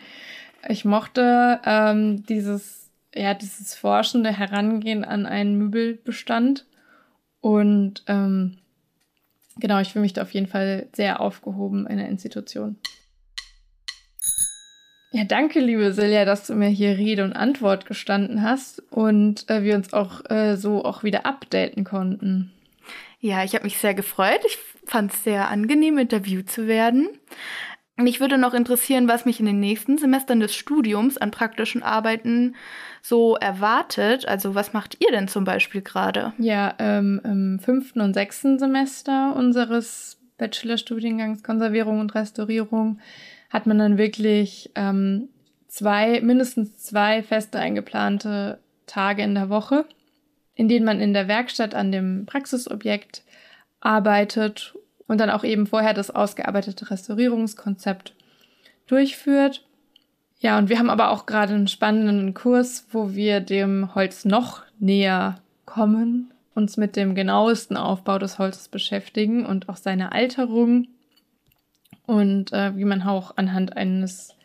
Ich 0.68 0.86
mochte 0.86 1.60
ähm, 1.66 2.26
dieses, 2.26 2.90
ja, 3.14 3.36
dieses 3.36 3.76
forschende 3.76 4.32
Herangehen 4.32 5.06
an 5.06 5.28
einen 5.28 5.56
Möbelbestand. 5.56 6.66
Und 7.40 8.04
ähm, 8.08 8.58
genau, 9.58 9.80
ich 9.82 9.94
fühle 9.94 10.02
mich 10.02 10.14
da 10.14 10.24
auf 10.24 10.32
jeden 10.32 10.48
Fall 10.48 10.88
sehr 10.94 11.22
aufgehoben 11.22 11.86
in 11.86 11.98
der 11.98 12.10
Institution. 12.10 12.78
Ja, 15.16 15.26
danke, 15.26 15.60
liebe 15.60 15.94
Silja, 15.94 16.26
dass 16.26 16.48
du 16.48 16.56
mir 16.56 16.70
hier 16.70 16.98
Rede 16.98 17.24
und 17.24 17.34
Antwort 17.34 17.86
gestanden 17.86 18.42
hast 18.42 18.82
und 18.92 19.48
äh, 19.48 19.62
wir 19.62 19.76
uns 19.76 19.94
auch 19.94 20.28
äh, 20.32 20.56
so 20.56 20.84
auch 20.84 21.04
wieder 21.04 21.28
updaten 21.28 21.84
konnten. 21.84 22.52
Ja, 23.20 23.44
ich 23.44 23.54
habe 23.54 23.64
mich 23.64 23.78
sehr 23.78 23.94
gefreut. 23.94 24.42
Ich 24.48 24.58
fand 24.86 25.14
es 25.14 25.24
sehr 25.24 25.50
angenehm, 25.50 26.00
interviewt 26.00 26.50
zu 26.50 26.66
werden. 26.66 27.10
Mich 27.96 28.22
würde 28.22 28.40
noch 28.40 28.56
interessieren, 28.56 29.08
was 29.08 29.26
mich 29.26 29.40
in 29.40 29.46
den 29.46 29.60
nächsten 29.60 30.00
Semestern 30.00 30.40
des 30.40 30.56
Studiums 30.56 31.20
an 31.20 31.30
praktischen 31.30 31.84
Arbeiten 31.84 32.56
so 33.04 33.36
erwartet. 33.36 34.28
Also 34.28 34.56
was 34.56 34.74
macht 34.74 34.98
ihr 35.00 35.12
denn 35.12 35.28
zum 35.28 35.44
Beispiel 35.44 35.84
gerade? 35.84 36.34
Ja, 36.40 36.74
ähm, 36.80 37.22
im 37.24 37.60
fünften 37.60 38.02
und 38.02 38.16
sechsten 38.16 38.58
Semester 38.58 39.36
unseres 39.36 40.18
Bachelorstudiengangs 40.40 41.44
Konservierung 41.44 42.00
und 42.00 42.16
Restaurierung 42.16 43.00
hat 43.54 43.68
man 43.68 43.78
dann 43.78 44.00
wirklich 44.00 44.72
ähm, 44.74 45.30
zwei, 45.68 46.20
mindestens 46.22 46.80
zwei 46.80 47.22
feste 47.22 47.60
eingeplante 47.60 48.60
Tage 48.88 49.22
in 49.22 49.36
der 49.36 49.50
Woche, 49.50 49.86
in 50.56 50.68
denen 50.68 50.86
man 50.86 51.00
in 51.00 51.14
der 51.14 51.28
Werkstatt 51.28 51.76
an 51.76 51.92
dem 51.92 52.26
Praxisobjekt 52.26 53.24
arbeitet 53.80 54.76
und 55.08 55.20
dann 55.20 55.30
auch 55.30 55.44
eben 55.44 55.68
vorher 55.68 55.94
das 55.94 56.10
ausgearbeitete 56.10 56.90
Restaurierungskonzept 56.90 58.16
durchführt. 58.88 59.64
Ja, 60.40 60.58
und 60.58 60.70
wir 60.70 60.80
haben 60.80 60.90
aber 60.90 61.12
auch 61.12 61.28
gerade 61.28 61.54
einen 61.54 61.68
spannenden 61.68 62.34
Kurs, 62.34 62.88
wo 62.92 63.14
wir 63.14 63.40
dem 63.40 63.94
Holz 63.94 64.26
noch 64.26 64.64
näher 64.80 65.36
kommen, 65.66 66.34
uns 66.56 66.76
mit 66.76 66.96
dem 66.96 67.14
genauesten 67.14 67.78
Aufbau 67.78 68.18
des 68.18 68.40
Holzes 68.40 68.68
beschäftigen 68.68 69.46
und 69.46 69.70
auch 69.70 69.78
seine 69.78 70.12
Alterung 70.12 70.88
und 72.06 72.52
äh, 72.54 72.76
wie 72.76 72.86
man 72.86 73.02
auch 73.04 73.38
anhand 73.38 73.78
eines 73.78 74.36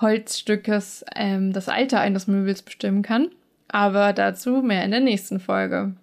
Holzstückes 0.00 1.04
ähm, 1.14 1.52
das 1.52 1.68
Alter 1.68 2.00
eines 2.00 2.26
Möbels 2.26 2.62
bestimmen 2.62 3.02
kann. 3.02 3.30
Aber 3.68 4.12
dazu 4.12 4.62
mehr 4.62 4.84
in 4.84 4.90
der 4.90 5.00
nächsten 5.00 5.40
Folge. 5.40 5.94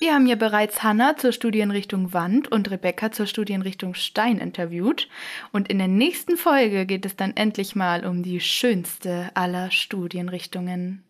Wir 0.00 0.12
haben 0.12 0.26
ja 0.26 0.36
bereits 0.36 0.82
Hanna 0.82 1.16
zur 1.16 1.32
Studienrichtung 1.32 2.12
Wand 2.12 2.50
und 2.52 2.70
Rebecca 2.70 3.10
zur 3.10 3.26
Studienrichtung 3.26 3.94
Stein 3.94 4.38
interviewt. 4.38 5.08
Und 5.50 5.68
in 5.68 5.78
der 5.78 5.88
nächsten 5.88 6.36
Folge 6.36 6.84
geht 6.84 7.06
es 7.06 7.16
dann 7.16 7.36
endlich 7.36 7.74
mal 7.74 8.04
um 8.04 8.22
die 8.22 8.40
schönste 8.40 9.30
aller 9.34 9.70
Studienrichtungen. 9.70 11.04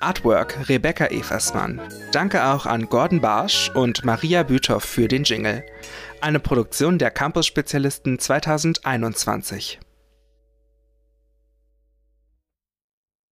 Artwork 0.02 0.68
Rebecca 0.68 1.06
Eversmann. 1.06 1.80
Danke 2.10 2.44
auch 2.44 2.66
an 2.66 2.88
Gordon 2.88 3.20
Barsch 3.20 3.70
und 3.74 4.04
Maria 4.04 4.42
Büthoff 4.42 4.82
für 4.84 5.06
den 5.06 5.24
Jingle. 5.24 5.64
Eine 6.20 6.40
Produktion 6.40 6.98
der 6.98 7.10
Campus-Spezialisten 7.10 8.18
2021. 8.18 9.78